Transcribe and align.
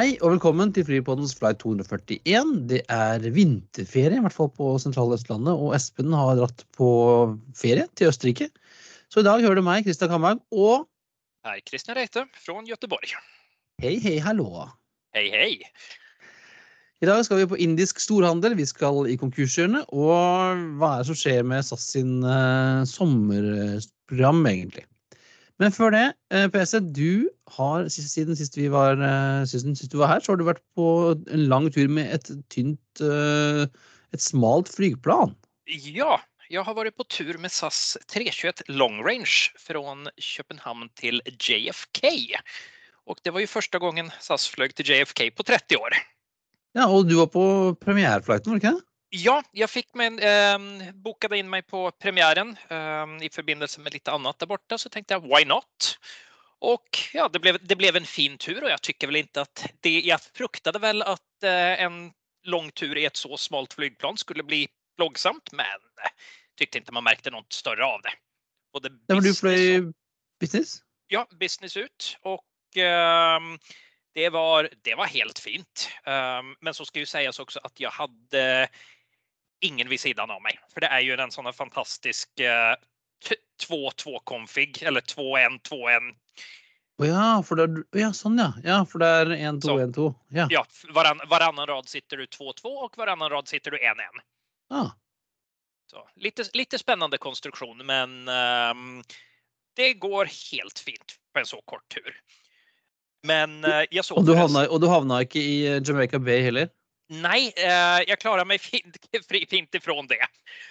Hei 0.00 0.14
og 0.24 0.30
velkommen 0.32 0.70
til 0.72 0.86
Flypoddens 0.88 1.34
flight 1.36 1.58
241. 1.60 2.52
Det 2.70 2.78
er 2.88 3.24
vinterferie, 3.34 4.16
i 4.16 4.22
hvert 4.24 4.32
fall 4.32 4.48
på 4.56 4.70
sentrale 4.80 5.18
Østlandet, 5.18 5.52
og 5.52 5.74
Espen 5.76 6.14
har 6.16 6.38
dratt 6.38 6.62
på 6.72 6.86
ferie 7.58 7.84
til 8.00 8.08
Østerrike. 8.08 8.46
Så 9.12 9.20
i 9.20 9.26
dag 9.26 9.42
hører 9.44 9.58
du 9.60 9.64
meg, 9.66 9.84
Kristian 9.84 10.08
Kamberg, 10.08 10.40
og 10.56 10.86
Hei, 11.44 11.58
Christian 11.68 11.98
Reite 11.98 12.22
fra 12.32 12.54
Göteborg. 12.64 13.12
hei, 13.82 13.98
hei, 14.00 14.14
hallo. 14.24 14.70
Hei, 15.12 15.26
hei. 15.34 15.50
I 17.04 17.10
dag 17.10 17.20
skal 17.26 17.42
vi 17.42 17.50
på 17.52 17.60
indisk 17.60 18.00
storhandel, 18.00 18.56
vi 18.56 18.64
skal 18.64 19.04
i 19.04 19.18
konkurshjørnet, 19.20 19.84
og 19.92 20.64
hva 20.80 20.94
er 20.94 21.04
det 21.04 21.10
som 21.10 21.18
skjer 21.26 21.44
med 21.44 21.66
SAS 21.66 21.84
sin 21.92 22.22
uh, 22.24 22.88
sommerprogram, 22.88 24.40
egentlig? 24.48 24.86
Men 25.60 25.76
før 25.76 25.92
det, 25.92 26.06
uh, 26.32 26.48
PC, 26.48 26.78
du 26.88 27.28
har 27.56 27.86
siden, 27.92 28.36
sist 28.38 28.56
vi 28.58 28.68
var, 28.72 29.00
eh, 29.00 29.44
siden 29.48 29.76
sist 29.78 29.92
du 29.92 30.00
var 30.00 30.14
her, 30.14 30.24
så 30.24 30.32
har 30.32 30.40
du 30.40 30.46
vært 30.48 30.64
på 30.78 30.86
en 31.16 31.46
lang 31.50 31.70
tur 31.74 31.88
med 31.88 32.12
et 32.14 32.32
tynt, 32.52 33.04
eh, 33.04 33.66
et 34.14 34.24
smalt 34.24 34.70
flygplan. 34.72 35.34
Ja, 35.70 36.18
jeg 36.50 36.64
har 36.66 36.74
vært 36.74 36.96
på 36.98 37.06
tur 37.06 37.36
med 37.38 37.52
SAS 37.54 37.96
321 38.10 38.64
Long 38.68 39.00
Range 39.06 39.52
fra 39.60 39.82
København 40.18 40.88
til 40.98 41.22
JFK. 41.38 42.34
Og 43.06 43.18
det 43.24 43.32
var 43.34 43.42
jo 43.42 43.50
første 43.50 43.78
gangen 43.78 44.10
SAS 44.20 44.48
fløy 44.50 44.70
til 44.74 44.90
JFK 44.90 45.30
på 45.34 45.46
30 45.46 45.78
år. 45.78 45.98
Ja, 46.74 46.86
og 46.86 47.08
du 47.08 47.16
var 47.18 47.30
på 47.30 47.74
premiereflighten, 47.82 48.50
var 48.50 48.58
det 48.58 48.64
ikke 48.64 48.76
det? 48.76 48.86
Ja, 49.10 49.40
jeg 49.58 49.66
fikk 49.66 49.88
mig, 49.98 50.20
eh, 50.22 50.90
boket 51.02 51.32
inn 51.34 51.48
meg 51.50 51.66
på 51.66 51.88
premieren 51.98 52.52
eh, 52.70 53.14
i 53.26 53.30
forbindelse 53.30 53.82
med 53.82 53.96
litt 53.96 54.10
annet 54.10 54.38
der 54.38 54.50
borte. 54.50 54.78
så 54.78 54.90
tenkte 54.90 55.16
jeg 55.16 55.26
why 55.26 55.42
not? 55.42 55.96
Och 56.60 56.98
ja, 57.12 57.28
det 57.28 57.38
blev, 57.38 57.58
det 57.66 57.76
blev 57.76 57.96
en 57.96 58.06
fin 58.06 58.38
tur 58.38 58.64
och 58.64 58.70
jag 58.70 58.82
tycker 58.82 59.06
väl 59.06 59.16
inte 59.16 59.40
att 59.40 59.66
det, 59.80 60.00
jag 60.00 60.20
fruktade 60.20 60.78
väl 60.78 61.02
att 61.02 61.42
eh, 61.42 61.82
en 61.82 62.12
lång 62.42 62.70
tur 62.70 62.98
i 62.98 63.04
ett 63.04 63.16
så 63.16 63.36
smalt 63.36 63.72
flygplan 63.72 64.16
skulle 64.16 64.42
bli 64.42 64.68
plågsamt 64.96 65.52
men 65.52 65.66
tyckte 66.56 66.78
inte 66.78 66.92
man 66.92 67.04
märkte 67.04 67.30
något 67.30 67.52
större 67.52 67.84
av 67.84 68.02
det. 68.02 68.12
Både 68.72 68.90
men 69.08 69.22
du 69.22 69.34
flög 69.34 69.92
business? 70.40 70.82
ja, 71.06 71.26
business 71.40 71.76
ut 71.76 72.18
och 72.22 72.76
eh, 72.76 73.40
det, 74.14 74.28
var, 74.28 74.70
det 74.82 74.94
var 74.94 75.06
helt 75.06 75.38
fint. 75.38 75.90
Ehm, 76.04 76.54
men 76.60 76.74
så 76.74 76.84
ska 76.84 76.98
ju 76.98 77.06
sägas 77.06 77.38
också 77.38 77.60
att 77.62 77.80
jag 77.80 77.90
hade 77.90 78.68
ingen 79.60 79.88
vid 79.88 80.00
sidan 80.00 80.30
av 80.30 80.42
mig. 80.42 80.58
För 80.74 80.80
det 80.80 80.86
är 80.86 81.00
ju 81.00 81.14
en 81.14 81.30
sån 81.30 81.44
här 81.44 81.52
fantastisk 81.52 82.40
eh, 82.40 82.76
2-2-config 83.66 84.82
eller 84.82 85.00
2-1, 85.00 85.60
2-1. 85.68 86.10
Å 87.00 87.06
ja, 87.08 87.26
for 87.46 87.56
det 87.56 87.64
er, 87.64 88.00
ja, 88.02 88.10
sånn 88.12 88.36
ja. 88.38 88.50
Ja, 88.64 88.80
for 88.84 89.00
det 89.00 89.08
er 89.22 89.30
1-2-1-2. 89.36 90.08
Ja. 90.36 90.46
Ja, 90.52 90.64
varann, 90.92 91.22
varannan 91.30 91.66
rad 91.70 91.88
sitter 91.88 92.20
du 92.20 92.26
2-2 92.26 92.74
och 92.84 92.98
varannan 92.98 93.30
rad 93.30 93.48
sitter 93.48 93.70
du 93.70 93.78
1-1. 93.78 94.20
Ah, 94.70 94.90
Så, 95.90 96.08
lite, 96.14 96.44
lite 96.52 96.78
spännande 96.78 97.18
konstruktion 97.18 97.86
men 97.86 98.28
um, 98.28 99.02
det 99.76 99.94
går 99.94 100.28
helt 100.52 100.78
fint 100.78 101.16
på 101.32 101.40
en 101.40 101.46
så 101.46 101.62
kort 101.64 101.88
tur. 101.88 102.20
Men 103.26 103.64
uh, 103.64 103.82
jeg 103.90 104.04
så 104.04 104.16
og, 104.20 104.26
du 104.26 104.34
havna, 104.36 104.66
og 104.68 104.80
du 104.80 104.88
havna 104.88 105.22
ikke 105.24 105.40
i 105.40 105.56
eh, 105.68 105.80
Jamaica 105.84 106.18
Bay 106.18 106.40
heller? 106.44 106.70
Nei, 107.10 107.50
eh, 107.58 108.00
jeg 108.06 108.20
klarar 108.22 108.46
meg 108.46 108.62
fint, 108.70 108.98
fint 109.50 109.74
ifrån 109.74 110.06
det. 110.10 110.22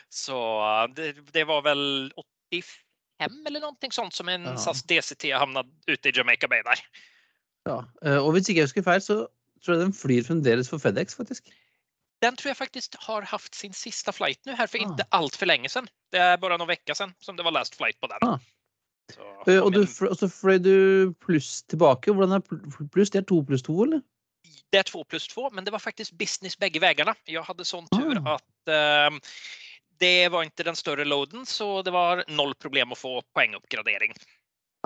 Så 0.09 0.37
eh, 0.63 0.85
det, 0.95 1.13
det 1.33 1.43
var 1.49 1.61
väl 1.61 2.13
85 2.51 3.45
eller 3.47 3.59
någonting 3.59 3.91
sånt 3.91 4.13
som 4.13 4.29
en 4.29 4.43
Ja. 4.43 4.57
SAS 4.57 4.83
DCT 4.83 5.31
hamnade 5.31 5.69
ute 5.87 6.09
i 6.09 6.11
Jamaica 6.15 6.47
Bay 6.47 6.61
der. 6.63 6.79
Ja. 7.65 7.83
Eh, 8.05 8.17
Og 8.25 8.31
hvis 8.33 8.49
ikke 8.49 8.59
jeg 8.59 8.63
husker 8.69 8.81
feil, 8.83 9.01
så 9.01 9.27
tror 9.65 9.75
jeg 9.75 9.83
den 9.85 9.93
flyr 9.93 10.23
fremdeles 10.23 10.69
for 10.69 10.77
FedEx, 10.77 11.15
faktisk. 11.15 11.49
Den 12.21 12.35
tror 12.35 12.49
jeg 12.49 12.57
faktisk 12.57 12.95
har 12.99 13.21
haft 13.21 13.55
sin 13.55 13.73
siste 13.73 14.11
flight 14.11 14.39
nå, 14.45 14.55
här 14.55 14.65
ikke 14.75 14.85
Ah. 14.85 14.91
inte 14.91 15.05
lenge 15.11 15.29
för 15.37 15.45
länge. 15.45 15.69
Det 16.11 16.19
er 16.19 16.37
bare 16.37 16.57
noen 16.57 16.69
uker 16.71 16.93
siden 16.93 17.13
som 17.21 17.35
det 17.35 17.43
var 17.43 17.51
last 17.51 17.75
flight 17.75 17.99
på 18.01 18.07
den. 18.07 18.29
Ah. 18.29 18.37
Så, 19.11 19.21
Eh, 19.47 19.59
Og, 19.63 19.73
du, 19.73 19.81
og 19.81 20.17
så 20.17 20.27
fløy 20.29 20.59
du 20.59 21.13
pluss 21.13 21.63
tilbake. 21.63 22.11
Hvordan 22.13 22.31
er 22.35 22.87
pluss? 22.91 23.09
Det 23.09 23.19
er 23.19 23.25
to 23.25 23.41
pluss 23.43 23.61
to, 23.61 23.83
eller? 23.83 24.01
det 24.71 24.79
er 24.79 24.83
to 24.83 25.03
pluss 25.03 25.27
to, 25.27 25.49
men 25.49 25.63
det 25.65 25.71
var 25.71 25.79
faktisk 25.79 26.17
business 26.17 26.55
begge 26.55 26.79
veiene. 26.79 27.15
Jeg 27.27 27.41
hadde 27.43 27.65
sånn 27.65 27.87
tur 27.89 28.17
Ah. 28.25 28.35
att 28.35 28.67
ehm, 28.67 29.19
det 29.99 30.29
var 30.33 30.47
ikke 30.47 30.65
den 30.67 30.77
større 30.79 31.05
loaden 31.05 31.45
så 31.45 31.81
det 31.85 31.93
var 31.95 32.23
noll 32.27 32.53
problem 32.55 32.93
å 32.95 32.99
få 32.99 33.19
poengoppgradering. 33.35 34.13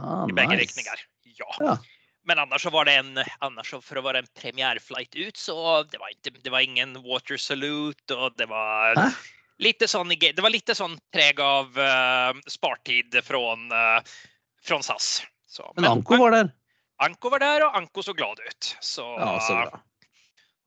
Ah, 0.01 0.25
i 0.29 0.33
begge 0.33 0.55
nice. 0.55 0.63
riktninger. 0.65 1.03
Ja. 1.37 1.49
Ja. 1.59 1.77
Men 2.25 2.39
annars 2.39 2.63
så 2.63 2.69
var 2.69 2.85
det 2.85 2.95
en, 2.95 3.19
annars 3.39 3.69
så 3.69 3.81
för 3.81 3.95
att 3.95 4.03
vara 4.03 4.19
en 4.19 4.27
premiärflight 4.41 5.15
ut 5.15 5.37
så 5.37 5.83
det 5.83 5.97
var 5.97 6.09
ikke, 6.09 6.31
det 6.43 6.49
var 6.49 6.59
ingen 6.59 6.95
water 7.03 7.37
salute 7.37 8.15
og 8.15 8.33
det 8.37 8.45
var 8.45 8.95
Hæ? 8.95 9.09
lite 9.59 9.87
sånn, 9.87 10.09
det 10.19 10.41
var 10.41 10.53
litt 10.53 10.71
sånn 10.75 10.97
preg 11.13 11.39
av 11.43 11.77
uh, 11.77 12.33
spartid 12.47 13.15
fra, 13.23 13.41
uh, 13.53 14.13
fra 14.63 14.81
SAS. 14.83 15.21
Så, 15.47 15.67
Men 15.75 15.85
Anko 15.85 16.17
var 16.17 16.33
der. 16.33 16.53
Anko 17.03 17.29
var 17.29 17.43
der, 17.43 17.65
og 17.67 17.77
Anko 17.77 18.03
så 18.03 18.13
glad 18.17 18.39
ut. 18.39 18.75
Så, 18.81 19.05
Ja, 19.19 19.39
så 19.43 19.59
bra. 19.59 19.81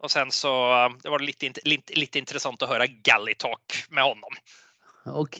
Och 0.02 0.10
sen 0.10 0.30
så 0.30 0.72
eh, 0.72 0.88
det 1.02 1.08
var 1.08 1.18
lite, 1.18 1.46
int- 1.46 1.58
lite, 1.64 1.92
lite 1.94 2.18
intressant 2.18 2.62
att 2.62 2.68
höra 2.68 2.86
Galley 2.86 3.34
Talk 3.34 3.84
med 3.90 4.04
honom. 4.04 4.30
OK. 5.04 5.36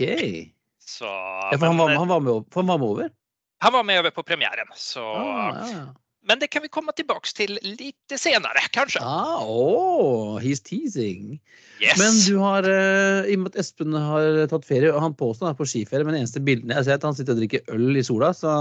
Så, 0.81 1.05
Ja, 1.05 1.57
han, 1.61 1.77
var, 1.79 1.91
eh, 1.91 1.99
han, 1.99 2.09
var 2.09 2.21
med, 2.21 2.33
over- 2.33 2.45
han 2.55 2.67
var 2.67 2.79
med 2.79 2.89
over? 2.89 3.11
han 3.59 3.73
var 3.73 3.85
med 3.85 3.99
över 3.99 4.11
på 4.11 4.23
premiären. 4.23 4.67
Så, 4.75 5.01
Ah, 5.01 5.55
ja, 5.61 5.71
ja. 5.73 5.95
Men 6.29 6.39
det 6.39 6.47
kan 6.47 6.63
vi 6.63 6.69
komma 6.69 6.93
tillbaks 6.93 7.35
till 7.35 7.59
lite 7.63 8.19
senare 8.19 8.59
kanske. 8.71 8.99
Ah, 9.03 9.45
oh, 9.47 10.41
he's 10.41 10.63
teasing. 10.65 11.41
Yes. 11.81 11.99
Men 11.99 12.13
du 12.35 12.37
har, 12.43 12.63
eh, 12.63 13.25
i 13.31 13.37
og 13.37 13.39
med 13.39 13.55
at 13.55 13.61
Espen 13.63 13.95
har 13.95 14.47
tatt 14.51 14.65
ferie, 14.67 14.91
og 14.93 15.01
han 15.05 15.15
påstår 15.15 15.47
han 15.47 15.55
er 15.55 15.59
på 15.61 15.67
skiferie, 15.71 16.05
men 16.05 16.15
eneste 16.19 16.41
bildene 16.43 16.75
jeg 16.75 16.81
har 16.83 16.89
sett, 16.89 17.03
han 17.07 17.15
sitter 17.15 17.33
og 17.37 17.39
drikker 17.45 17.63
øl 17.77 17.97
i 17.97 18.03
sola, 18.03 18.33
så 18.35 18.57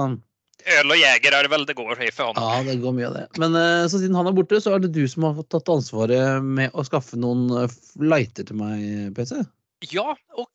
Öl 0.66 0.90
og 0.90 0.98
jeger 0.98 1.36
er 1.38 1.46
det 1.46 1.52
vel 1.54 1.66
det 1.70 1.76
går 1.78 2.00
i 2.02 2.08
for 2.14 2.32
han. 2.32 2.42
ja, 2.42 2.64
det 2.66 2.80
går 2.82 2.94
mye 2.98 3.10
av 3.12 3.16
det. 3.20 3.26
Men 3.42 3.52
eh, 3.60 3.86
så 3.92 4.00
siden 4.02 4.18
han 4.18 4.30
er 4.30 4.34
borte, 4.34 4.58
så 4.62 4.74
er 4.74 4.80
det 4.82 4.96
du 4.96 5.04
som 5.10 5.28
har 5.28 5.36
fått 5.38 5.52
tatt 5.54 5.70
ansvaret 5.70 6.42
med 6.42 6.74
å 6.74 6.86
skaffe 6.88 7.16
noen 7.22 7.42
eh, 7.62 7.76
lighter 8.02 8.44
til 8.50 8.58
meg, 8.58 9.14
PC? 9.18 9.34
Ja, 9.94 10.10
og 10.34 10.48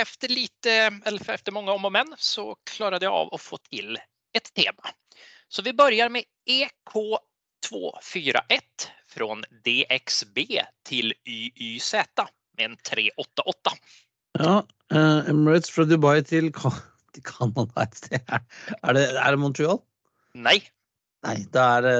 efter 0.00 0.28
lite, 0.32 0.72
eller 1.04 1.20
efter 1.34 1.52
mange 1.52 1.74
om 1.76 1.84
og 1.84 1.92
men 1.92 2.08
så 2.16 2.56
klarer 2.68 3.02
jeg 3.04 3.12
av 3.12 3.28
å 3.34 3.38
få 3.40 3.56
til 3.68 3.98
et 4.34 4.54
tema. 4.56 4.88
Så 5.48 5.62
vi 5.62 5.72
börjar 5.76 6.08
med 6.08 6.24
EK241 6.50 8.60
från 9.08 9.44
DXB 9.64 10.38
til 10.88 11.12
YYZ 11.28 11.94
med 12.56 12.70
en 12.70 12.76
388. 12.76 13.70
Ja, 14.38 14.66
uh, 14.94 15.30
Emirates 15.30 15.70
fra 15.70 15.84
Dubai 15.84 16.22
til, 16.26 16.52
til 17.14 17.24
Canada 17.26 17.84
et 17.84 17.98
sted. 17.98 18.30
Er 18.30 18.96
det, 18.96 19.04
er 19.12 19.34
det 19.34 19.40
Montreal? 19.42 19.80
Nei. 20.34 20.58
Nei, 21.24 21.38
det 21.54 21.62
er 21.62 21.86
det 21.86 21.94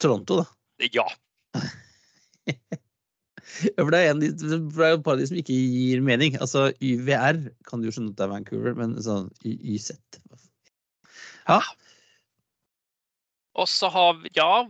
Toronto, 0.00 0.40
da. 0.40 0.46
ja, 0.90 1.04
for 3.76 3.92
det 3.92 3.98
er, 4.00 4.14
en, 4.14 4.22
det 4.22 4.48
er 4.48 4.94
et 4.94 5.02
par 5.04 5.18
av 5.18 5.20
de 5.20 5.26
som 5.28 5.36
ikke 5.36 5.52
gir 5.52 6.00
mening. 6.04 6.38
Altså 6.40 6.70
YVR 6.80 7.42
kan 7.68 7.82
du 7.82 7.90
jo 7.90 7.96
skjønne 7.96 8.14
at 8.14 8.20
det 8.20 8.24
er 8.24 8.32
Vancouver, 8.32 8.78
men 8.78 8.96
sånn 9.04 9.28
YZ 9.44 9.92
Ja. 11.50 11.60
Og 13.60 13.68
så 13.68 13.90
har 13.92 14.16
vi, 14.22 14.32
ja, 14.38 14.64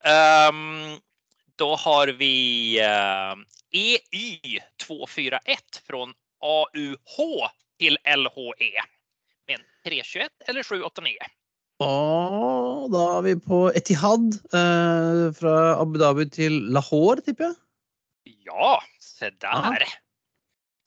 Um, 0.00 1.00
da 1.56 1.76
har 1.76 2.08
vi 2.08 2.80
uh, 2.80 3.36
EY241 3.72 5.80
från 5.86 6.14
AUH 6.40 7.50
till 7.80 7.96
LHE 8.04 8.84
med 9.48 9.56
en 9.56 9.64
321 9.88 10.28
eller 10.52 10.66
789. 10.66 11.16
Og 11.80 12.90
da 12.92 13.02
er 13.16 13.22
vi 13.24 13.34
på 13.40 13.70
Etihad 13.72 14.36
eh, 14.52 15.30
fra 15.36 15.54
Abu 15.80 15.96
Dhabi 16.00 16.26
til 16.28 16.52
Lahore, 16.74 17.24
tipper 17.24 17.48
jeg. 17.48 17.56
Ja, 18.50 18.76
så 19.00 19.30
Ah. 19.42 19.76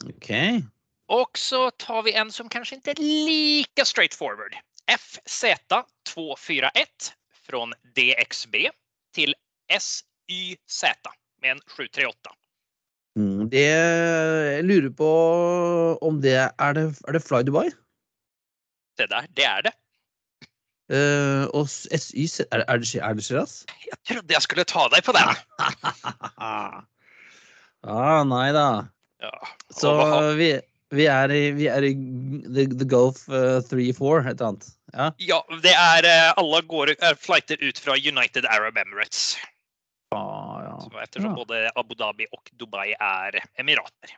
OK. 0.06 0.30
Och 1.08 1.38
så 1.38 1.70
tar 1.70 2.02
vi 2.02 2.12
en 2.12 2.32
som 2.32 2.48
kanskje 2.48 2.76
ikke 2.76 2.90
er 2.90 3.02
lika 3.02 3.84
straightforward. 3.84 4.54
FZ241 4.90 7.12
från 7.46 7.72
DXB 7.96 8.54
til 9.14 9.34
SYZ 9.70 10.84
med 11.42 11.50
en 11.50 11.60
738. 11.76 12.30
Mm, 13.14 13.46
Det 13.50 13.62
jeg 13.62 14.64
lurer 14.66 14.90
på 14.90 15.10
om 16.02 16.20
det 16.22 16.34
er 16.34 16.76
det, 16.76 16.84
er 17.06 17.16
det 17.16 17.22
Fly 17.22 17.42
Dubai? 17.46 17.70
Det 18.98 19.08
der, 19.10 19.26
det 19.36 19.46
er 19.46 19.66
det. 19.68 19.74
Uh, 20.92 21.48
og 21.56 21.68
SY 21.70 22.26
Er, 22.52 22.60
er 22.68 22.76
det 22.76 22.90
er 23.00 23.14
det 23.16 23.24
Shiraz? 23.24 23.64
Jeg 23.86 23.96
trodde 24.04 24.34
jeg 24.34 24.42
skulle 24.42 24.64
ta 24.68 24.84
deg 24.92 25.00
på 25.06 25.14
den. 25.16 25.30
ah, 27.88 28.20
nei 28.28 28.50
da. 28.52 28.66
Ja. 29.24 29.32
Så 29.72 29.94
vi, 30.36 30.52
Vi 30.94 31.06
er 31.10 31.32
i, 31.32 31.50
vi 31.56 31.66
er 31.72 31.82
i 31.88 31.94
the, 31.94 32.66
the 32.70 32.86
Gulf 32.86 33.24
uh, 33.32 33.62
3-4, 33.66 33.80
et 34.28 34.36
eller 34.36 34.46
annet. 34.50 34.68
Ja. 34.94 35.08
Ja, 35.18 35.40
det 35.64 35.72
er 35.74 36.06
eh, 36.06 36.32
Alle 36.38 36.60
går, 36.70 36.92
er 37.02 37.16
flighter 37.18 37.58
ut 37.64 37.80
fra 37.82 37.96
United 37.98 38.46
Arab 38.46 38.76
Emirates. 38.78 39.34
Ah. 40.14 40.63
Så 40.82 41.00
ettersom 41.02 41.34
både 41.38 41.70
Abu 41.76 41.94
Dhabi 41.98 42.26
og 42.34 42.50
Dubai 42.60 42.90
er 42.98 43.40
emirater. 43.60 44.14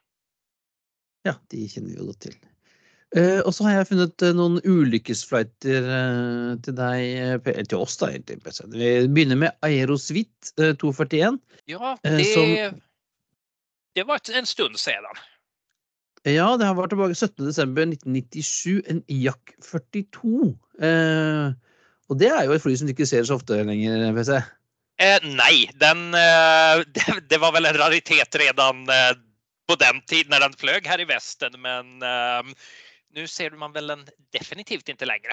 ja, 1.26 1.34
de 1.50 1.64
kjenner 1.68 1.90
vi 1.90 1.98
jo 1.98 2.06
godt 2.12 2.20
til. 2.28 2.36
Uh, 3.16 3.38
og 3.46 3.52
så 3.54 3.64
har 3.66 3.76
jeg 3.78 3.86
funnet 3.92 4.22
uh, 4.26 4.32
noen 4.34 4.56
ulykkesflighter 4.66 5.84
uh, 5.86 6.56
til 6.66 6.74
deg, 6.76 7.46
til 7.70 7.78
oss 7.78 7.94
da, 8.00 8.08
egentlig. 8.12 8.40
Vi 8.74 8.90
begynner 9.08 9.38
med 9.40 9.54
Aerosvit 9.66 10.50
eh, 10.58 10.74
241. 10.78 11.38
Ja, 11.70 11.94
det, 12.02 12.26
som- 12.34 12.80
det 13.96 14.04
var 14.08 14.20
en 14.34 14.46
stund 14.50 14.76
siden. 14.82 15.22
Ja, 16.26 16.48
det 16.58 16.66
har 16.66 16.74
vært 16.74 16.90
tilbake 16.92 17.14
17.12.1997, 17.14 18.82
en 18.90 19.04
Jack 19.08 19.54
42. 19.62 20.56
Eh, 20.82 21.54
og 22.10 22.18
det 22.20 22.28
er 22.34 22.44
jo 22.48 22.54
et 22.56 22.62
fly 22.62 22.74
som 22.78 22.86
du 22.90 22.92
ikke 22.94 23.06
ser 23.08 23.22
så 23.26 23.38
ofte 23.38 23.62
lenger, 23.66 24.10
PC. 24.18 24.34
Eh, 24.98 25.18
nej, 25.22 25.70
den, 25.74 26.14
eh, 26.14 26.84
det, 26.94 27.20
det 27.28 27.38
var 27.38 27.52
väl 27.52 27.66
en 27.66 27.74
raritet 27.74 28.34
redan 28.34 28.88
eh, 28.88 29.12
på 29.68 29.74
den 29.74 30.02
tiden 30.06 30.30
när 30.30 30.40
den 30.40 30.52
flög 30.52 30.86
här 30.86 31.00
i 31.00 31.04
vesten, 31.04 31.52
Men 31.60 32.02
eh, 32.02 32.54
nu 33.14 33.26
ser 33.26 33.50
man 33.50 33.72
väl 33.72 33.86
den 33.86 34.06
definitivt 34.32 34.88
inte 34.88 35.04
längre. 35.06 35.32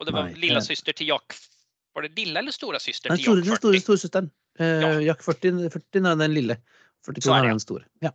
Och 0.00 0.06
det 0.06 0.12
var 0.12 0.24
Nej, 0.24 0.34
lilla 0.34 0.58
eh. 0.58 0.62
syster 0.64 0.92
till 0.92 1.08
Jack. 1.08 1.32
Var 1.94 2.02
det 2.02 2.16
lilla 2.16 2.40
eller 2.40 2.52
stora 2.52 2.78
syster 2.78 3.10
till 3.10 3.24
store, 3.24 3.36
Jack 3.38 3.44
den 3.44 3.52
40? 3.52 3.58
store 3.58 3.80
storesøsteren. 3.80 4.30
Eh, 4.58 4.66
Ja. 4.66 5.00
Jack 5.00 5.22
40, 5.22 5.70
40 5.70 6.06
er 6.06 6.16
den 6.16 6.34
lille. 6.34 6.56
42 7.06 7.22
Så 7.22 7.34
er 7.34 7.48
den 7.48 7.60
store. 7.60 7.84
Ja. 8.00 8.10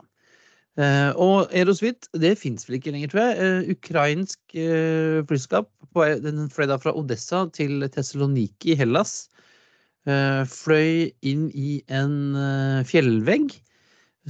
Eh, 0.77 1.15
og 1.15 1.51
Erosvit, 1.53 2.07
det 2.13 2.39
fins 2.39 2.68
vel 2.69 2.79
ikke 2.79 2.91
lenger, 2.91 3.07
tror 3.07 3.21
jeg. 3.21 3.77
Ukrainsk 3.77 4.39
flyskap 5.29 5.69
den 6.24 6.50
fløy 6.50 6.68
da 6.68 6.79
fra 6.81 6.95
Odessa 6.97 7.45
til 7.53 7.86
Thessaloniki 7.94 8.74
i 8.74 8.75
Hellas. 8.75 9.29
Eh, 10.03 10.41
fløy 10.51 11.13
inn 11.23 11.47
i 11.55 11.77
en 11.88 12.35
eh, 12.35 12.81
fjellvegg. 12.88 13.53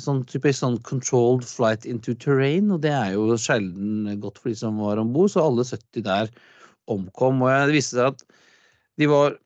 Sånn 0.02 0.24
typisk 0.30 0.60
sånn 0.64 0.80
controlled 0.86 1.46
flight 1.46 1.86
into 1.86 2.16
terrain, 2.18 2.72
og 2.74 2.82
det 2.82 2.94
er 2.94 3.14
jo 3.14 3.38
sjelden 3.38 4.10
godt 4.22 4.40
for 4.42 4.50
de 4.50 4.58
som 4.58 4.80
var 4.82 5.02
om 5.02 5.12
bord, 5.14 5.30
så 5.34 5.46
alle 5.46 5.66
70 5.66 6.06
der 6.06 6.32
omkom. 6.90 7.42
Og 7.46 7.70
det 7.70 7.78
viste 7.78 8.00
seg 8.00 8.14
at 8.14 8.24
de 9.02 9.10
var 9.10 9.38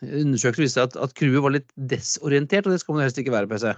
Undersøkelsen 0.00 0.64
viste 0.64 0.80
at, 0.80 0.94
at 0.96 1.12
crewet 1.12 1.42
var 1.44 1.52
litt 1.52 1.72
desorientert, 1.76 2.64
og 2.64 2.72
det 2.72 2.78
skal 2.80 2.96
man 2.96 3.04
helst 3.04 3.18
ikke 3.20 3.34
være, 3.34 3.50
PC. 3.50 3.74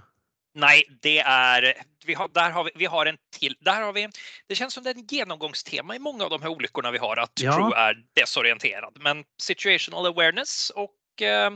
Nei, 0.62 0.76
det 1.02 1.16
er 1.24 1.66
vi 2.06 2.14
har, 2.14 2.28
der 2.34 2.52
har 2.54 2.64
vi, 2.64 2.72
vi 2.78 2.86
har 2.90 3.06
en 3.06 3.18
til. 3.34 3.56
Där 3.60 3.82
har 3.82 3.92
vi, 3.92 4.06
det 4.48 4.58
kjennes 4.58 4.74
som 4.74 4.84
det 4.84 4.92
er 4.92 5.00
en 5.00 5.06
gjennomgangstema 5.10 5.96
i 5.96 6.02
mange 6.02 6.22
av 6.22 6.30
de 6.30 6.40
her 6.42 6.54
ulykkene 6.54 6.92
vi 6.94 7.02
har, 7.02 7.22
at 7.24 7.42
Ja. 7.42 7.56
crew 7.56 7.74
er 7.74 7.98
desorientert. 8.18 8.98
Men 9.02 9.24
situational 9.38 10.06
awareness 10.06 10.70
og 10.76 10.94
eh, 11.22 11.50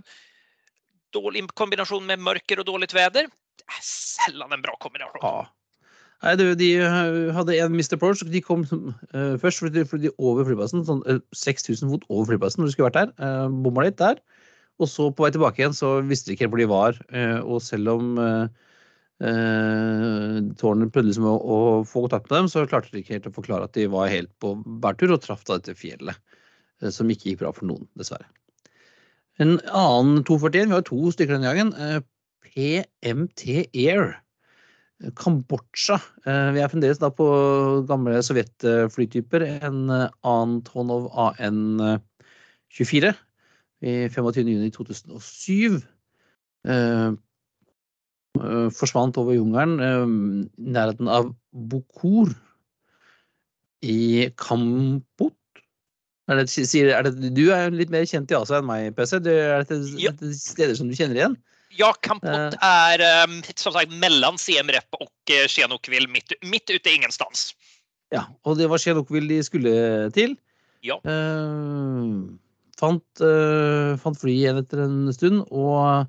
dålig 1.16 1.46
kombinasjon 1.58 2.06
med 2.06 2.22
mörker 2.22 2.58
och 2.62 2.68
dåligt 2.68 2.94
väder, 2.94 3.28
er 3.66 3.82
sällan 3.82 4.52
en 4.52 4.62
bra 4.62 4.76
kombinasjon. 4.80 5.22
Ja. 5.22 5.46
Nei, 6.24 6.32
de 6.56 6.68
eh, 6.80 7.34
hadde 7.36 7.58
en 7.60 7.74
Mr. 7.76 7.98
Og 8.00 8.30
de 8.32 8.40
kom 8.40 8.64
uh, 8.64 9.36
først 9.40 9.60
fordi, 9.60 9.84
de 9.84 9.98
de 10.06 10.12
over 10.16 10.46
flyplassen, 10.48 10.84
sånn 10.88 11.02
uh, 11.04 11.20
6000 11.36 11.92
fot 11.92 12.06
over 12.08 12.30
flyplassen 12.30 12.62
når 12.62 12.70
de 12.70 12.76
skulle 12.76 12.88
vært 12.88 13.00
der. 13.02 13.10
Uh, 13.20 13.48
Bomma 13.64 13.84
litt 13.84 13.98
der. 14.00 14.22
Og 14.80 14.88
så 14.92 15.10
på 15.12 15.24
vei 15.24 15.32
tilbake 15.34 15.60
igjen 15.60 15.76
så 15.76 15.98
visste 16.04 16.30
de 16.30 16.36
ikke 16.36 16.46
helt 16.46 16.54
hvor 16.54 16.62
de 16.62 16.70
var. 16.72 17.02
Uh, 17.12 17.40
og 17.44 17.60
selv 17.64 17.92
om 17.96 18.16
tårnet 19.16 20.92
prøvde 20.92 21.08
liksom 21.08 21.24
å, 21.24 21.36
å 21.40 21.58
få 21.88 22.02
kontakt 22.04 22.26
med 22.28 22.42
dem, 22.42 22.48
så 22.52 22.66
klarte 22.68 22.92
de 22.92 23.00
ikke 23.00 23.14
helt 23.14 23.28
å 23.30 23.36
forklare 23.38 23.64
at 23.64 23.72
de 23.72 23.86
var 23.88 24.10
helt 24.12 24.28
på 24.44 24.50
bærtur 24.84 25.14
og 25.14 25.22
traff 25.24 25.46
da 25.48 25.56
dette 25.56 25.72
fjellet. 25.78 26.20
eh, 26.82 26.90
som 26.92 27.08
ikke 27.08 27.30
gikk 27.30 27.40
bra 27.40 27.52
for 27.56 27.64
noen, 27.70 27.88
dessverre. 27.96 28.28
En 29.42 29.58
annen 29.68 30.22
241, 30.24 30.70
vi 30.70 30.76
har 30.78 30.86
to 30.86 31.10
stykker 31.12 31.36
denne 31.36 31.50
gangen. 31.50 31.74
eh, 31.76 32.00
PMT 32.46 33.66
Air. 33.74 34.22
Kambodsja. 35.14 35.98
Eh, 36.24 36.52
Vi 36.54 36.60
er 36.60 36.68
fremdeles 36.72 36.98
da 36.98 37.10
på 37.12 37.26
gamle 37.86 38.22
sovjetflytyper. 38.24 39.42
En 39.68 39.90
eh, 39.90 40.08
Antonov 40.24 41.10
AN-24 41.12 43.12
i 43.84 44.08
25.6.2007. 44.08 45.82
Eh, 46.64 47.12
eh, 48.40 48.68
forsvant 48.72 49.18
over 49.20 49.36
jungelen 49.36 49.76
i 49.84 49.92
nærheten 50.72 51.08
av 51.12 51.28
Bokor 51.52 52.32
i 53.84 54.30
Kampot. 54.40 55.36
Er 56.26 56.40
det, 56.42 56.48
er 56.90 57.06
det, 57.06 57.28
du 57.36 57.44
er 57.54 57.70
litt 57.70 57.92
mer 57.92 58.06
kjent 58.08 58.32
i 58.32 58.38
Asia 58.38 58.58
enn 58.58 58.66
meg, 58.66 58.88
PC. 58.96 59.20
Det, 59.22 59.34
er 59.44 59.62
dette, 59.62 59.78
Ja. 60.02 60.10
dette 60.10 60.32
steder 60.34 60.74
som 60.74 60.88
du 60.90 60.96
kjenner 60.98 61.20
igjen? 61.20 61.36
Ja, 61.76 61.92
Kampot 62.02 62.56
er 62.64 63.02
eh, 63.04 63.36
som 63.58 63.74
sagt 63.74 63.92
mellom 64.02 64.38
CM-rep 64.40 64.96
og 64.96 65.10
eh, 65.30 65.46
midt, 65.46 66.10
mitt, 66.10 66.34
mitt 66.42 66.72
ute 66.72 66.94
ingenstans. 66.94 67.52
Ja, 68.14 68.26
og 68.46 68.58
det 68.58 68.68
var 68.70 68.80
Sihanoukville 68.82 69.28
de 69.28 69.42
skulle 69.46 69.76
til. 70.14 70.36
Ja. 70.86 70.98
Uh, 71.02 72.26
fant, 72.78 73.06
uh, 73.22 73.96
fant 73.98 74.18
flyet 74.20 74.38
igjen 74.44 74.60
etter 74.62 74.84
en 74.84 75.00
stund, 75.14 75.42
og 75.50 76.06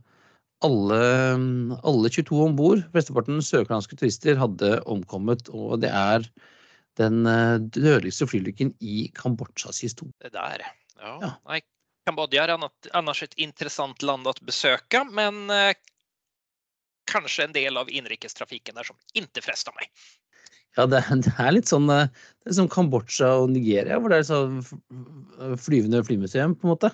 alle, 0.66 1.02
alle 1.86 2.12
22 2.14 2.44
om 2.46 2.56
bord, 2.58 2.84
flesteparten 2.94 3.42
sørkoreanske 3.46 3.98
turister, 3.98 4.38
hadde 4.40 4.78
omkommet. 4.90 5.50
Og 5.54 5.82
det 5.82 5.92
er 5.94 6.26
den 7.00 7.26
eh, 7.30 7.58
dødeligste 7.60 8.28
flylykken 8.30 8.74
i 8.80 9.08
Kambodsjas 9.18 9.82
historie. 9.86 10.16
Det 10.24 10.34
der, 10.36 10.66
Ja. 10.98 11.18
Ja. 11.22 11.32
Nei, 11.46 11.62
Kambodja 12.08 12.46
er 12.48 12.56
annars 12.96 13.24
et 13.24 13.36
interessant 13.38 14.02
land 14.02 14.28
å 14.28 14.34
besøke, 14.42 15.04
men 15.12 15.50
eh, 15.54 15.74
kanskje 17.12 17.48
en 17.48 17.56
del 17.56 17.78
av 17.78 17.92
innenrikstrafikken 17.92 18.80
der 18.80 18.88
som 18.88 18.98
ikke 19.14 19.44
frestar 19.46 19.76
meg. 19.78 19.92
Ja, 20.78 20.86
det, 20.90 21.04
det 21.26 21.34
er 21.42 21.52
litt 21.54 21.70
sånn 21.70 21.90
eh, 21.94 22.08
det 22.44 22.54
er 22.54 22.58
som 22.62 22.72
Kambodsja 22.72 23.34
og 23.42 23.52
Nigeria, 23.54 24.00
hvor 24.00 24.14
det 24.14 24.22
er 24.22 24.30
sånn 24.30 24.64
flyvende 25.62 26.04
flymuseum, 26.08 26.56
på 26.58 26.68
en 26.68 26.74
måte. 26.74 26.94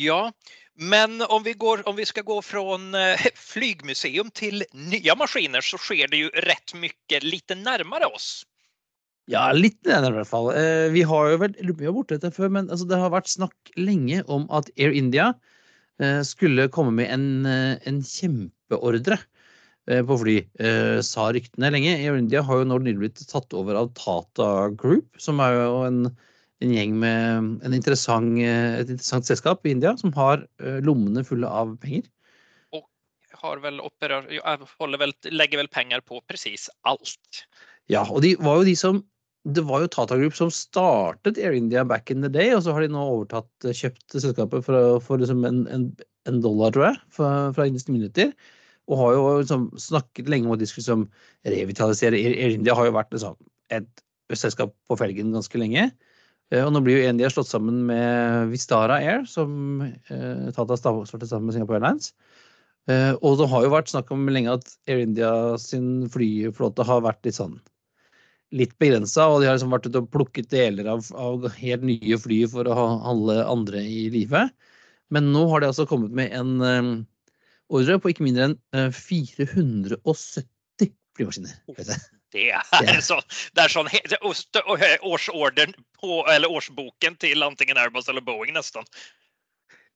Ja, 0.00 0.30
men 0.74 1.20
om 1.22 1.42
vi, 1.44 1.52
går, 1.52 1.82
om 1.88 1.96
vi 1.96 2.06
skal 2.08 2.24
gå 2.24 2.38
fra 2.42 2.62
flymuseum 3.52 4.32
flygmuseum 4.32 4.32
nye 4.40 4.64
nya 4.72 5.14
maskiner 5.18 5.60
så 5.60 5.78
skjer 5.80 6.08
det 6.08 6.22
jo 6.22 6.30
rett 6.48 6.74
mye 6.74 7.20
litt 7.26 7.52
nærmere 7.56 8.08
oss. 8.08 8.46
Ja, 9.30 9.44
litt 9.54 9.78
nærmere 9.86 10.16
i 10.16 10.18
hvert 10.18 10.30
fall. 10.30 10.48
Eh, 10.58 10.88
vi 10.90 11.04
har 11.06 11.28
jo 11.30 11.40
vært, 11.44 11.58
vi 11.62 11.86
har 11.86 11.94
borte 11.94 12.16
dette 12.18 12.32
før, 12.34 12.50
men 12.56 12.70
altså, 12.72 12.88
det 12.90 12.98
har 12.98 13.12
vært 13.12 13.30
snakk 13.30 13.74
lenge 13.78 14.24
om 14.26 14.48
at 14.54 14.70
Air 14.74 14.94
India 14.98 15.30
eh, 16.02 16.22
skulle 16.26 16.70
komme 16.74 16.96
med 16.96 17.12
en, 17.14 17.28
eh, 17.46 17.76
en 17.86 18.02
kjempeordre 18.06 19.20
på 19.82 20.14
fly, 20.14 20.36
sa 21.02 21.24
ryktene 21.34 21.72
lenge. 21.74 21.96
Air 21.98 22.14
India 22.14 22.38
har 22.46 22.60
jo 22.60 22.66
nå 22.70 22.76
nylig 22.84 23.00
blitt 23.00 23.22
tatt 23.26 23.50
over 23.58 23.74
av 23.80 23.88
Tata 23.98 24.68
Group, 24.78 25.08
som 25.18 25.42
er 25.42 25.56
jo 25.56 25.80
en, 25.88 25.96
en 26.62 26.74
gjeng 26.76 26.94
med 27.02 27.48
en 27.66 27.74
interessant, 27.74 28.38
et 28.38 28.86
interessant 28.86 29.26
selskap 29.26 29.66
i 29.66 29.72
India, 29.74 29.96
som 29.98 30.14
har 30.14 30.46
lommene 30.86 31.26
fulle 31.26 31.50
av 31.50 31.74
penger. 31.82 32.06
Har 33.42 33.58
vel 33.64 33.82
operar, 33.82 34.30
vel, 34.30 35.16
legger 35.34 35.64
vel 35.64 35.72
penger 35.74 36.06
på 36.06 36.22
precis 36.30 36.70
alt. 36.86 37.42
Ja, 37.90 38.06
og 38.06 38.22
de 38.22 38.36
var 38.38 38.60
jo 38.60 38.68
de 38.70 38.78
som 38.78 39.02
Det 39.44 39.64
var 39.66 39.82
jo 39.82 39.90
Tata 39.90 40.16
Group 40.18 40.36
som 40.38 40.50
startet 40.54 41.38
Air 41.38 41.56
India 41.58 41.82
back 41.84 42.10
in 42.10 42.22
the 42.22 42.30
day, 42.30 42.52
og 42.54 42.62
så 42.62 42.74
har 42.76 42.84
de 42.84 42.92
nå 42.94 43.02
overtatt, 43.02 43.50
eh, 43.66 43.74
kjøpt 43.74 44.14
selskapet 44.14 44.62
for, 44.66 45.00
for 45.02 45.18
liksom 45.18 45.42
en, 45.48 45.64
en, 45.74 45.88
en 46.30 46.38
dollar, 46.44 46.70
tror 46.74 46.86
jeg, 46.90 47.00
fra, 47.16 47.66
indiske 47.66 47.90
myndigheter. 47.90 48.30
Og 48.90 49.00
har 49.00 49.16
jo 49.16 49.24
liksom 49.40 49.66
snakket 49.78 50.30
lenge 50.30 50.46
om 50.46 50.54
at 50.54 50.62
de 50.62 50.68
skulle 50.70 50.84
liksom 50.84 51.04
revitalisere 51.56 52.18
Air, 52.18 52.54
India. 52.54 52.76
har 52.78 52.86
jo 52.86 52.94
vært 52.94 53.14
liksom 53.14 53.36
et 53.74 54.04
selskap 54.38 54.74
på 54.88 54.98
felgen 55.00 55.34
ganske 55.34 55.58
lenge. 55.58 55.88
Eh, 56.52 56.62
Og 56.62 56.70
nå 56.74 56.82
blir 56.84 57.00
jo 57.00 57.10
India 57.10 57.30
slått 57.32 57.50
sammen 57.50 57.82
med 57.90 58.52
Vistara 58.52 59.00
Air, 59.02 59.26
som 59.26 59.82
eh, 59.82 60.52
Tata 60.54 60.78
startet 60.78 61.28
sammen 61.30 61.50
med 61.50 61.56
Singapore 61.58 61.80
Airlines. 61.80 62.12
Eh, 62.90 63.12
og 63.22 63.38
det 63.42 63.50
har 63.50 63.66
jo 63.66 63.74
vært 63.74 63.90
snakk 63.90 64.10
om 64.14 64.26
lenge 64.30 64.54
at 64.54 64.70
Air 64.90 65.02
India 65.02 65.58
sin 65.58 66.08
flyflåte 66.10 66.86
har 66.86 67.02
vært 67.02 67.26
litt 67.26 67.38
sånn 67.38 67.58
litt 68.52 68.74
begrensa, 68.82 69.26
og 69.28 69.40
de 69.40 69.48
har 69.48 69.56
liksom 69.56 69.72
vært 69.72 69.86
ute 69.88 70.02
og 70.02 70.10
plukket 70.12 70.50
deler 70.52 70.90
av, 70.92 71.06
av 71.16 71.46
helt 71.56 71.86
nye 71.88 72.18
fly 72.20 72.42
for 72.52 72.68
å 72.68 72.76
ha 72.76 72.88
alle 73.12 73.38
andre 73.48 73.80
i 73.80 74.10
live. 74.12 74.44
Men 75.12 75.32
nå 75.32 75.46
har 75.50 75.62
de 75.62 75.70
altså 75.72 75.88
kommet 75.88 76.12
med 76.16 76.32
en 76.36 76.60
um, 76.60 76.90
ordre 77.72 77.98
på 78.00 78.12
ikke 78.12 78.26
mindre 78.26 78.50
enn 78.50 78.58
eh, 78.76 78.90
470 78.92 80.92
flymaskiner. 81.16 81.56
vet 81.76 81.94
jeg. 81.94 82.02
Det 82.32 82.46
er, 82.48 83.00
så, 83.04 83.18
det 83.52 83.66
er 83.66 83.72
sånn 83.72 83.90
på, 86.00 86.22
eller 86.32 86.48
årsboken 86.48 87.18
til 87.20 87.44
antingen 87.44 87.76
Airbus 87.76 88.08
eller 88.08 88.24
Boeing 88.24 88.56
nesten. 88.56 88.88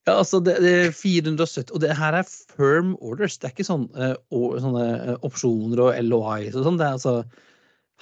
Ja, 0.05 0.21
altså 0.21 0.39
det, 0.39 0.53
det 0.63 0.73
er 0.85 0.93
470, 0.95 1.73
og 1.73 1.81
det 1.83 1.97
her 1.97 2.15
er 2.15 2.29
firm 2.29 2.93
orders. 3.01 3.39
Det 3.41 3.49
er 3.49 3.55
ikke 3.55 3.65
sånn, 3.67 3.89
uh, 3.97 4.13
sånne 4.61 4.85
eh, 4.85 5.17
opsjoner 5.27 5.81
og 5.83 5.97
LOI. 6.05 6.53
sånn. 6.53 6.77
Det 6.79 6.85
er 6.85 6.95
altså 6.95 7.15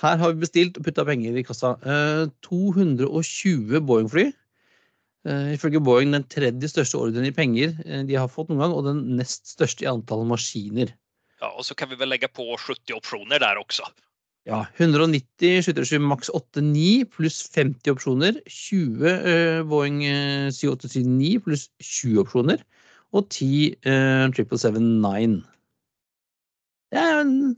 Her 0.02 0.18
har 0.20 0.34
vi 0.34 0.44
bestilt 0.44 0.80
og 0.80 0.88
putta 0.88 1.06
penger 1.08 1.38
i 1.40 1.44
kassa. 1.48 1.76
Eh, 1.88 2.26
220 2.44 3.80
Boeing-fly. 3.88 4.26
Eh, 5.26 5.54
ifølge 5.56 5.82
Boeing 5.82 6.12
den 6.14 6.26
tredje 6.30 6.70
største 6.70 7.00
ordren 7.00 7.26
i 7.26 7.34
penger 7.34 7.72
eh, 7.86 8.04
de 8.06 8.18
har 8.20 8.32
fått 8.32 8.52
noen 8.52 8.62
gang, 8.66 8.76
og 8.76 8.86
den 8.90 9.16
nest 9.18 9.48
største 9.56 9.86
i 9.86 9.90
antall 9.90 10.26
maskiner. 10.30 10.92
Ja, 11.42 11.50
og 11.52 11.66
så 11.68 11.78
kan 11.78 11.90
vi 11.92 11.98
vel 12.00 12.12
legge 12.12 12.30
på 12.32 12.46
70 12.54 12.94
opsjoner 12.98 13.42
der 13.42 13.62
også. 13.62 13.88
Ja, 14.46 14.68
190 14.78 15.98
maks 16.06 16.30
8-9 16.30 17.08
pluss 17.10 17.40
50 17.56 17.96
opsjoner. 17.96 18.38
20 18.46 19.08
eh, 19.10 19.62
Boeing 19.66 20.04
eh, 20.06 20.52
7879 20.54 21.42
pluss 21.48 21.70
20 21.82 22.22
opsjoner. 22.22 22.62
Og 23.16 23.26
10 23.32 23.74
eh, 23.82 24.28
777-9. 24.36 25.40
er 26.94 27.24
men 27.24 27.56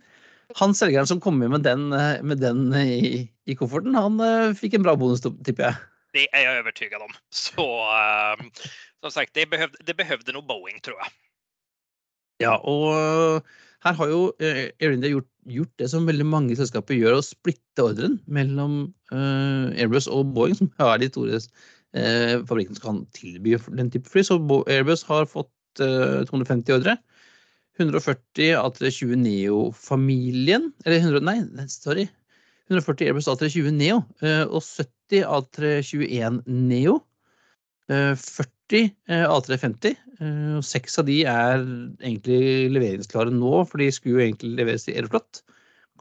han 0.58 0.74
selgeren 0.78 1.10
som 1.10 1.22
kom 1.24 1.38
med 1.40 1.52
med 1.54 1.66
den, 1.68 1.92
eh, 1.94 2.24
med 2.26 2.42
den 2.42 2.72
i, 2.78 3.28
i 3.46 3.56
kofferten, 3.58 3.96
han 3.98 4.18
uh, 4.22 4.56
fikk 4.58 4.78
en 4.78 4.88
bra 4.88 4.96
bonus, 4.98 5.22
tipper 5.22 5.70
jeg. 5.70 5.86
Det 6.16 6.26
er 6.32 6.46
jeg 6.46 6.56
overbevist 6.56 6.98
om. 7.04 7.16
Så 7.36 7.68
uh, 7.68 8.68
som 9.06 9.14
sagt, 9.14 9.36
det 9.38 9.50
behøvde, 9.52 9.80
det 9.86 9.98
behøvde 10.00 10.34
noe 10.34 10.46
Boeing 10.48 10.82
tror 10.82 10.98
jeg. 11.04 11.14
Ja, 12.42 12.58
og 12.58 13.42
her 13.86 13.96
har 13.98 14.10
jo 14.12 14.22
eh, 14.44 14.68
Air 14.82 14.96
India 14.96 15.12
gjort, 15.14 15.30
gjort 15.48 15.74
det 15.82 15.90
som 15.92 16.08
veldig 16.10 16.26
mange 16.28 16.58
selskaper 16.58 16.98
gjør, 16.98 17.20
å 17.20 17.26
splitte 17.26 17.86
ordren 17.86 18.18
mellom 18.26 18.80
uh, 19.14 19.70
Airbus 19.78 20.10
og 20.12 20.34
Boeing, 20.36 20.58
som 20.58 20.72
er 20.82 20.98
de 21.02 21.12
store 21.12 21.40
uh, 21.40 22.36
fabrikkene 22.50 22.80
som 22.80 22.86
kan 22.86 23.04
tilby 23.18 23.56
den 23.78 23.92
type 23.94 24.10
fly. 24.12 24.26
Så 24.26 24.40
Airbus 24.66 25.06
har 25.08 25.30
fått 25.30 25.84
uh, 25.84 26.26
250 26.30 26.78
ordre. 26.80 26.98
140 27.78 28.56
A320 28.58 29.16
Neo-familien 29.22 30.72
Eller 30.86 31.04
100, 31.04 31.22
nei, 31.26 31.68
sorry. 31.72 32.08
140 32.72 33.08
Airbus 33.08 33.30
A320 33.32 33.72
Neo 33.78 34.02
eh, 34.22 34.44
og 34.44 34.60
70 34.66 35.24
A321 35.24 36.42
Neo. 36.48 36.98
Eh, 37.88 38.14
40 38.20 38.82
eh, 39.08 39.24
A350. 39.24 39.94
eh, 40.20 40.58
Og 40.58 40.66
seks 40.68 41.00
av 41.00 41.08
de 41.08 41.22
er 41.24 41.62
egentlig 42.02 42.68
leveringsklare 42.74 43.32
nå, 43.32 43.62
for 43.70 43.80
de 43.80 43.88
skulle 43.96 44.18
jo 44.18 44.26
egentlig 44.26 44.58
leveres 44.60 44.90
i 44.90 44.98
Aeroflot. 44.98 45.44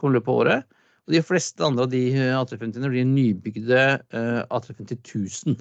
Kom 0.00 0.16
løpet 0.16 0.32
av 0.32 0.42
året. 0.42 0.66
Og 1.06 1.14
de 1.14 1.22
fleste 1.22 1.62
andre 1.62 1.86
av 1.86 1.92
de 1.92 2.02
eh, 2.16 2.34
A350-ene 2.34 2.90
blir 2.90 3.06
nybygde 3.06 3.82
eh, 4.10 4.42
A350 4.50 4.98
1000. 5.04 5.60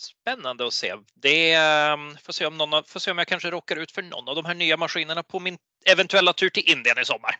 Spännande 0.00 0.66
att 0.66 0.72
se. 0.72 0.94
Det 1.14 1.52
ehm, 1.52 2.16
får 2.24 2.32
se 2.32 2.46
om, 2.46 2.56
någon, 2.58 2.74
av- 2.74 2.84
får 2.88 3.00
se 3.00 3.10
om 3.10 3.18
jag 3.18 3.28
kanske 3.28 3.50
råkar 3.50 3.76
ut 3.76 3.90
för 3.92 4.02
någon 4.02 4.28
av 4.28 4.34
de 4.36 4.44
här 4.44 4.54
nya 4.54 4.76
maskinerna 4.76 5.22
på 5.22 5.40
min 5.40 5.58
eventuella 5.86 6.32
tur 6.32 6.48
till 6.50 6.62
Indien 6.72 6.98
i 6.98 7.04
sommar. 7.04 7.34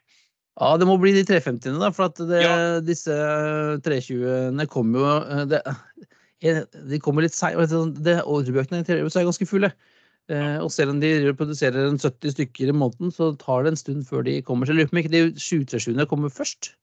Ja, 0.60 0.76
det 0.76 0.84
må 0.86 0.96
bli 1.00 1.12
de 1.12 1.22
350-ene, 1.24 1.78
da, 1.80 1.88
for 1.92 2.10
at 2.10 2.18
det, 2.28 2.42
Ja. 2.42 2.80
disse 2.84 3.14
320-ene 3.86 4.66
kommer 4.68 4.98
jo 5.00 5.12
eh, 5.38 5.46
det, 5.48 5.62
eh, 6.44 6.60
De 6.90 7.00
kommer 7.00 7.24
litt 7.24 7.34
seigt. 7.36 7.56
Ordrebøkene 7.56 8.82
i 8.84 8.98
er 8.98 9.08
ganske 9.08 9.48
fulle. 9.48 9.72
Ja. 10.30 10.60
og 10.62 10.70
selv 10.70 10.92
om 10.92 11.00
de 11.02 11.32
produserer 11.34 11.88
en 11.88 11.98
70 11.98 12.36
stykker 12.36 12.68
i 12.70 12.74
måneden, 12.76 13.10
så 13.10 13.32
tar 13.40 13.64
det 13.64 13.72
en 13.72 13.80
stund 13.80 14.04
før 14.06 14.22
de 14.22 14.36
kommer. 14.46 14.62
Så 14.66 14.70
jeg 14.76 14.78
lurer 14.78 14.90
på 14.92 14.94
om 14.94 15.00
ikke 15.00 15.10
de 15.10 15.22
737-ene 15.42 16.06
kommer 16.06 16.30
først. 16.30 16.74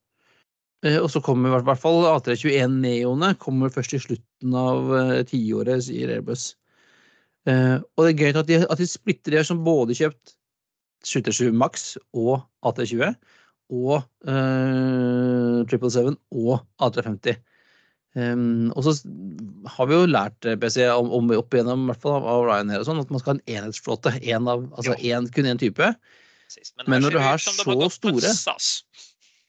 Eh, 0.86 1.00
og 1.02 1.10
så 1.10 1.22
kommer 1.24 1.50
i 1.50 1.62
hvert- 1.66 1.82
fall 1.82 2.06
A321 2.06 2.80
Neoene 2.84 3.34
kommer 3.42 3.74
først 3.74 3.94
i 3.98 4.00
slutten 4.00 4.54
av 4.54 4.94
eh, 4.96 5.24
tiåret, 5.24 5.84
sier 5.84 6.14
Airbus. 6.14 6.56
Eh, 7.48 7.78
og 7.96 8.06
det 8.06 8.14
er 8.14 8.22
gøy 8.22 8.38
at 8.38 8.48
de, 8.48 8.60
at 8.68 8.78
de 8.78 8.88
splitter 8.88 9.32
det 9.40 9.46
som 9.48 9.64
både 9.64 9.98
kjøpt 9.98 10.36
737 11.08 11.54
Max 11.54 11.98
og 12.14 12.42
A320 12.66 13.16
og 13.68 14.00
uh, 14.28 15.64
777 15.68 16.16
og 16.32 16.54
A350. 16.82 17.36
Um, 18.18 18.72
og 18.74 18.86
så 18.86 18.94
har 19.76 19.90
vi 19.90 19.94
jo 19.94 20.08
lært 20.10 20.48
PC 20.62 20.88
om, 20.90 21.12
om 21.14 21.34
opp 21.36 21.54
igjennom 21.54 21.84
i 21.84 21.92
hvert 21.92 22.02
fall 22.02 22.24
av, 22.24 22.46
Ryanair 22.48 22.82
og 22.82 22.88
sånn, 22.88 23.02
at 23.04 23.12
man 23.14 23.22
skal 23.22 23.34
ha 23.34 23.38
en 23.38 23.58
enhetsflåte. 23.58 24.16
En 24.24 24.48
av, 24.50 24.64
altså 24.74 24.96
en, 24.96 25.28
kun 25.36 25.52
én 25.52 25.60
type. 25.62 25.92
Precis. 26.48 26.74
Men 26.88 27.02
når 27.02 27.12
när 27.12 27.12
du 27.12 27.20
har 27.20 27.38
de 27.38 27.40
så 27.40 28.10
har 28.10 28.34
SAS. 28.34 28.84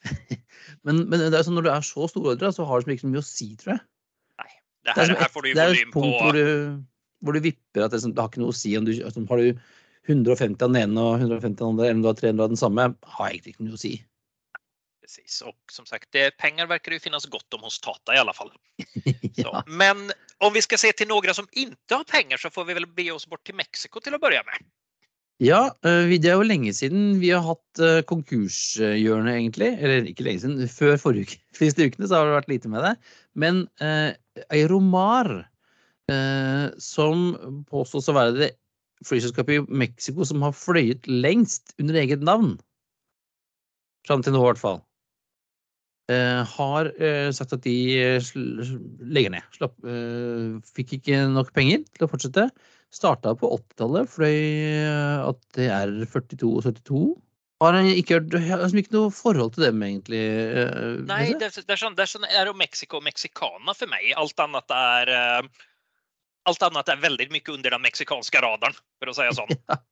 Men, 0.88 1.04
men 1.12 1.26
det 1.28 1.44
sånn, 1.44 1.58
når 1.58 1.68
du 1.68 1.72
er 1.74 1.86
så 1.86 2.08
store 2.10 2.34
ordre, 2.34 2.52
så 2.54 2.66
har 2.68 2.84
det 2.84 2.96
ikke 2.96 3.06
så 3.06 3.12
mye 3.12 3.24
å 3.24 3.28
si, 3.28 3.48
tror 3.60 3.74
jeg. 3.76 3.84
Det 4.88 4.94
Det 4.94 4.94
er, 4.94 4.96
här, 4.96 5.06
som 5.06 5.16
här 5.16 5.26
et, 5.26 5.32
får 5.32 5.42
du 5.42 5.48
det 5.52 5.64
er 5.64 5.74
et 5.74 5.92
punkt 5.92 6.14
på... 6.14 6.20
hvor 6.22 6.32
du, 6.32 6.84
hvor 7.20 7.36
du 7.36 7.40
vipper 7.44 7.84
at 7.84 7.92
det, 7.92 7.98
liksom, 7.98 8.14
det 8.16 8.22
har 8.22 8.30
ikke 8.30 8.40
noe 8.40 8.54
å 8.54 8.56
si 8.56 8.76
om 8.78 8.86
du 8.86 8.92
altså, 8.96 9.24
har 9.28 9.42
du 9.42 9.58
150 10.08 10.64
av 10.64 10.72
den 10.72 10.78
ene 10.80 11.02
og 11.04 11.18
150 11.20 11.50
av 11.50 11.58
den 11.58 11.66
andre, 11.68 11.88
eller 11.90 11.98
om 11.98 12.04
du 12.06 12.08
har 12.08 12.16
300 12.16 12.44
av 12.46 12.54
den 12.54 12.60
samme, 12.60 12.86
har 13.18 13.28
egentlig 13.28 13.52
ikke 13.56 13.66
noe 13.66 13.76
å 13.76 13.82
si. 13.82 13.98
Precis. 15.08 15.40
Och 15.40 15.56
som 15.72 15.86
sagt, 15.86 16.08
det, 16.12 16.36
pengar 16.36 16.66
verkar 16.66 16.90
det 16.90 16.96
ju 16.96 17.00
finnas 17.00 17.26
gott 17.26 17.54
om 17.54 17.60
hos 17.60 17.80
Tata 17.80 18.14
i 18.14 18.18
alla 18.18 18.32
fall. 18.32 18.52
Så. 18.94 19.28
ja. 19.34 19.62
Men 19.66 20.10
om 20.38 20.52
vi 20.52 20.62
ska 20.62 20.78
se 20.78 20.92
till 20.92 21.08
några 21.08 21.34
som 21.34 21.46
inte 21.52 21.94
har 21.94 22.04
pengar 22.04 22.36
så 22.36 22.50
får 22.50 22.64
vi 22.64 22.74
väl 22.74 22.86
be 22.86 23.10
oss 23.10 23.26
bort 23.26 23.44
till 23.44 23.54
Mexiko 23.54 24.00
till 24.00 24.14
att 24.14 24.20
börja 24.20 24.42
med. 24.44 24.54
Ja, 25.38 25.68
eh, 25.86 26.10
det 26.18 26.32
er 26.32 26.38
jo 26.40 26.46
lenge 26.46 26.72
siden 26.74 27.20
vi 27.22 27.30
har 27.30 27.44
hatt 27.46 27.82
konkurshjørnet, 28.10 29.36
egentlig. 29.36 29.70
Eller 29.78 30.08
ikke 30.10 30.26
lenge 30.26 30.42
siden, 30.42 30.68
før 30.72 30.96
forrige 30.98 31.28
uke. 31.28 31.38
Siste 31.60 31.86
ukene 31.86 32.08
så 32.10 32.18
har 32.18 32.26
det 32.26 32.38
vært 32.40 32.50
lite 32.54 32.72
med 32.72 32.82
det. 32.86 32.94
Men 33.38 33.68
eh, 33.78 34.14
eh, 36.10 36.66
som 36.82 37.28
påstås 37.70 38.10
å 38.10 38.16
være 38.16 38.34
det 38.38 38.50
flyselskapet 39.06 39.60
i 39.60 39.78
Mexico 39.84 40.26
som 40.26 40.42
har 40.42 40.56
fløyet 40.56 41.06
lengst 41.08 41.74
under 41.78 41.98
eget 42.00 42.24
navn, 42.24 42.56
fram 44.08 44.24
til 44.24 44.34
nå 44.34 44.42
i 44.42 44.48
hvert 44.48 44.60
fall, 44.60 44.80
eh, 46.12 46.42
har 46.56 46.90
eh, 46.96 47.28
sagt 47.36 47.54
at 47.56 47.64
de 47.66 47.76
eh, 48.00 48.32
legger 49.14 49.36
ned. 49.36 49.60
Eh, 49.62 50.58
fikk 50.74 50.98
ikke 50.98 51.22
nok 51.34 51.52
penger 51.56 51.84
til 51.94 52.08
å 52.08 52.10
fortsette. 52.10 52.48
Starta 52.94 53.34
på 53.36 53.50
80-tallet, 53.58 54.08
fløy 54.08 54.36
det 55.58 55.68
ATR 55.68 55.96
42 56.08 56.52
og 56.52 56.62
72. 56.64 57.00
Har 57.58 57.74
jeg 57.74 57.98
ikke 57.98 58.16
hørt 58.20 58.34
Jeg 58.38 58.46
har 58.52 58.60
liksom 58.62 58.78
ikke 58.80 58.94
noe 58.94 59.10
forhold 59.14 59.56
til 59.56 59.64
dem, 59.66 59.82
egentlig. 59.82 60.22
Nei, 61.02 61.06
Nej, 61.08 61.32
Besse. 61.40 61.64
det, 61.64 61.66
det, 61.66 61.78
sånn, 61.80 61.90
sån, 61.90 61.96
det 61.98 62.04
er 62.04 62.12
sån 62.12 62.28
Aero 62.30 62.54
Mexico 62.56 63.00
og 63.00 63.06
Mexicana 63.06 63.74
for 63.74 63.90
meg. 63.90 64.12
Alt 64.16 64.44
annet 64.44 64.74
er 64.78 65.12
Alt 66.48 66.64
annet 66.64 66.88
er 66.88 67.00
veldig 67.02 67.28
mye 67.34 67.54
under 67.56 67.74
den 67.74 67.84
meksikanske 67.84 68.40
radaren, 68.40 68.76
for 69.02 69.10
å 69.10 69.16
si 69.16 69.26
det 69.26 69.38
sånn. 69.40 69.54
Ja. 69.68 69.82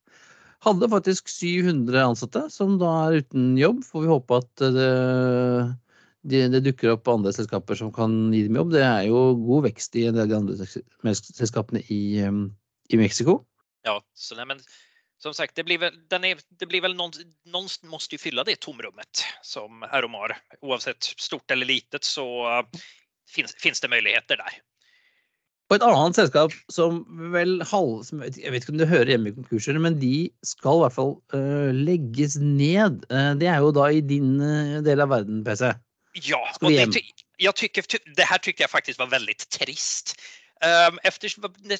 Hadde 0.65 0.87
faktisk 0.89 1.27
700 1.29 1.99
ansatte 2.01 2.47
som 2.49 2.79
da 2.81 2.89
er 3.05 3.19
uten 3.21 3.51
jobb. 3.59 3.83
Får 3.85 4.01
vi 4.01 4.09
håpe 4.09 4.39
at 4.41 4.63
det, 4.73 4.87
det, 6.25 6.39
det 6.55 6.63
dukker 6.65 6.95
opp 6.95 7.11
andre 7.11 7.33
selskaper 7.35 7.77
som 7.77 7.91
kan 7.93 8.15
gi 8.33 8.47
dem 8.47 8.57
jobb. 8.57 8.71
Det 8.73 8.81
er 8.81 9.03
jo 9.05 9.35
god 9.37 9.67
vekst 9.67 9.99
i 10.01 10.07
en 10.09 10.17
del 10.17 10.25
av 10.25 10.31
de 10.31 10.39
andre 10.39 11.13
selskapene 11.13 11.83
i, 11.93 12.01
eh, 12.25 12.39
i 12.89 12.97
Mexico. 12.97 13.39
Ja, 13.83 14.03
så 14.13 14.35
nej, 14.35 14.45
men 14.45 14.59
som 15.17 15.33
sagt, 15.33 15.55
det 15.55 15.63
blir 15.63 15.77
väl, 15.77 15.93
den 16.09 16.23
är, 16.23 16.37
det 16.59 16.65
blir 16.65 16.81
väl 16.81 16.95
någon, 16.95 17.11
någon 17.45 17.67
måste 17.83 18.15
ju 18.15 18.19
fylla 18.19 18.43
det 18.43 18.59
tomrummet 18.59 19.23
som 19.41 19.83
Eromar. 19.83 20.37
Oavsett 20.61 21.03
stort 21.03 21.51
eller 21.51 21.65
litet 21.65 22.03
så 22.03 22.57
eh, 22.59 22.79
finns, 23.29 23.55
finns 23.55 23.81
det 23.81 23.87
möjligheter 23.87 24.37
där. 24.37 24.61
Og 25.67 25.75
et 25.75 25.83
annet 25.83 26.15
selskap 26.15 26.53
som 26.71 27.01
vel 27.33 27.57
halv... 27.67 28.05
Jeg 28.07 28.19
vet- 28.21 28.37
jeg 28.39 28.55
ikke 28.55 28.71
om 28.71 28.77
det 28.79 28.87
hører 28.87 29.09
hjemme 29.11 29.33
i 29.33 29.35
konkurser, 29.35 29.75
men 29.83 29.97
de 29.99 30.29
skal 30.47 30.77
i 30.77 30.83
hvert 30.85 30.95
fall 30.95 31.11
uh, 31.35 31.73
legges 31.75 32.37
ned. 32.39 33.01
Uh, 33.11 33.33
det 33.35 33.49
er 33.51 33.59
jo 33.59 33.73
da 33.75 33.89
i 33.91 33.99
din 33.99 34.37
uh, 34.39 34.77
del 34.85 35.03
av 35.03 35.11
verden, 35.11 35.41
PC. 35.43 35.73
Ja, 36.23 36.39
og 36.61 36.71
det, 36.71 36.79
hem? 36.79 36.93
ty- 36.95 37.11
jag 37.43 37.55
tycker, 37.55 37.83
det 38.15 38.23
här 38.23 38.37
tycker 38.37 38.63
jag 38.63 38.71
faktiskt 38.71 38.99
var 38.99 39.11
väldigt 39.11 39.49
trist. 39.49 40.15
Ehm, 40.65 40.99
Efter 41.03 41.33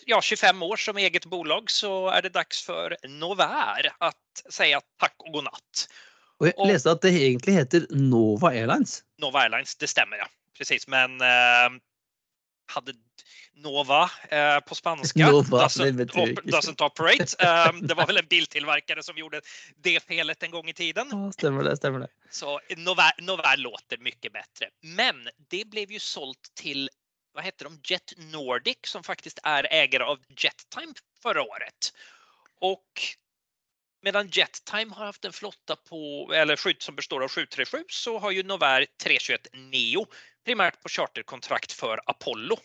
ja, 0.05 0.21
25 0.21 0.63
år 0.63 0.81
som 0.81 0.97
eget 0.97 1.25
bolag 1.25 1.71
så 1.71 2.09
er 2.13 2.27
det 2.27 2.35
dags 2.35 2.61
for 2.65 2.93
Novær 3.07 3.89
å 4.03 4.11
si 4.45 4.69
takk 5.01 5.15
og 5.25 5.39
god 5.39 5.49
natt. 5.49 5.87
Og 6.37 6.51
jeg 6.51 6.69
leste 6.69 6.93
at 6.93 7.01
det 7.01 7.15
egentlig 7.17 7.57
heter 7.57 7.87
Nova 7.89 8.51
Airlines. 8.53 8.99
Nova 9.21 9.47
Airlines, 9.47 9.73
det 9.81 9.89
stemmer, 9.89 10.21
ja. 10.21 10.27
Precis, 10.57 10.85
men 10.89 11.17
ehm, 11.21 11.79
hadde 12.73 12.93
Nova 13.57 14.03
eh, 14.29 14.59
på 14.59 14.75
spanska 14.75 15.19
Nova, 15.31 15.63
doesn't, 15.65 16.11
op, 16.13 16.43
doesn't 16.45 16.81
operate. 16.81 17.33
Um, 17.41 17.81
det 17.87 17.97
var 17.97 18.07
vel 18.07 18.21
en 18.21 18.29
biltillverkare 18.29 19.03
som 19.03 19.17
gjorde 19.17 19.41
det 19.81 19.97
felet 20.05 20.43
en 20.43 20.51
gang 20.51 20.69
i 20.69 20.73
tiden. 20.73 21.09
Ja, 21.11 21.31
stemmer 21.31 21.65
det. 21.65 21.77
stemmer 21.77 22.05
det. 22.05 22.11
Så 22.29 22.59
Novær, 22.77 23.17
Novær 23.25 23.57
låter 23.57 24.01
mye 24.03 24.29
bedre. 24.29 24.69
Men 24.81 25.25
det 25.49 25.65
ble 25.71 25.87
jo 25.89 26.01
solgt 26.03 26.51
till, 26.59 26.85
vad 27.37 27.45
heter 27.45 27.65
de, 27.65 27.79
Jet 27.83 28.13
Nordic 28.17 28.77
som 28.83 29.03
faktiskt 29.03 29.39
är 29.43 29.67
ägare 29.73 30.03
av 30.03 30.19
Jettime 30.29 30.93
förra 31.23 31.41
året. 31.41 31.93
Och 32.61 33.01
medan 34.01 34.27
Jettime 34.27 34.93
har 34.93 35.05
haft 35.05 35.25
en 35.25 35.33
flotta 35.33 35.75
på, 35.75 36.31
eller 36.33 36.55
skydd 36.55 36.81
som 36.81 36.95
består 36.95 37.23
av 37.23 37.29
737 37.29 37.83
så 37.89 38.19
har 38.19 38.31
ju 38.31 38.43
Novair 38.43 38.85
321 39.03 39.47
Neo 39.53 40.05
primärt 40.45 40.81
på 40.81 40.89
charterkontrakt 40.89 41.71
för 41.71 41.99
Apollo. 42.05 42.57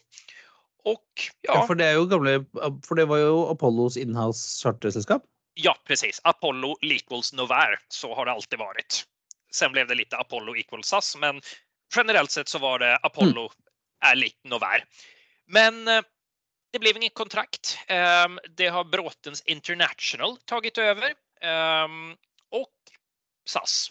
Och 0.85 1.09
Ja, 1.41 1.55
ja, 1.55 1.67
For 1.67 1.75
det 1.75 1.85
er 1.85 1.93
jo 1.93 2.07
gamle 2.11 2.33
For 2.89 2.95
det 2.99 3.05
var 3.07 3.19
jo 3.19 3.47
Apollos 3.53 3.97
inhouse 3.97 4.63
charterselskap. 4.63 5.23
ja 5.55 5.77
precis, 5.85 6.21
Apollo 6.25 6.77
equals 6.83 7.33
Novair, 7.33 7.79
så 7.89 8.15
har 8.15 8.27
det 8.27 8.33
alltid 8.33 8.59
varit. 8.59 9.05
Sen 9.53 9.73
blev 9.73 9.87
det 9.89 9.95
lite 9.95 10.17
Apollo 10.17 10.57
equals 10.57 10.89
SAS, 10.89 11.17
men 11.17 11.41
generellt 11.97 12.31
sett 12.31 12.49
så 12.49 12.59
var 12.59 12.79
det 12.79 12.97
Apollo 12.97 13.51
är 14.03 14.17
noe 14.17 14.31
Novair. 14.45 14.85
Men 15.47 15.89
eh, 15.89 16.03
det 16.73 16.79
blir 16.79 16.97
ingen 16.97 17.11
kontrakt. 17.11 17.79
Ehm, 17.89 18.39
Det 18.49 18.69
har 18.69 18.85
Bråtens 18.85 19.43
International 19.47 20.37
tatt 20.45 20.79
over. 20.79 21.15
Og 22.51 22.71
SAS. 23.45 23.91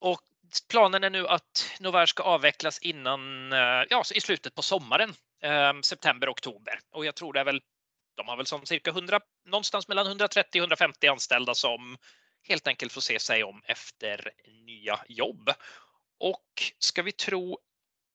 Og 0.00 0.20
planen 0.70 1.04
er 1.04 1.10
nu 1.10 1.26
at 1.26 1.64
Novær 1.80 2.06
skal 2.06 2.36
avvikles 2.36 2.78
innan, 2.82 3.52
eh, 3.52 3.82
ja, 3.90 4.02
i 4.14 4.20
slutten 4.20 4.54
på 4.54 4.62
sommaren, 4.62 5.14
ehm, 5.42 5.82
september, 5.82 6.30
oktober. 6.30 6.80
Og 6.92 7.04
jeg 7.04 7.14
tror 7.14 7.32
det 7.32 7.40
er 7.40 7.50
vel 7.52 7.62
de 8.16 8.28
har 8.28 8.36
vel 8.36 8.46
som 8.46 8.66
cirka 8.66 8.90
100, 8.90 9.20
någonstans 9.46 9.88
mellan 9.88 10.06
130 10.06 10.60
och 10.60 10.64
150 10.64 11.08
anställda 11.08 11.54
som 11.54 11.96
helt 12.48 12.66
enkelt 12.66 12.92
får 12.92 13.00
se 13.00 13.18
seg 13.18 13.44
om 13.44 13.62
efter 13.66 14.30
nya 14.66 15.00
jobb. 15.08 15.50
Och 16.18 16.72
ska 16.78 17.02
vi 17.02 17.12
tro 17.12 17.58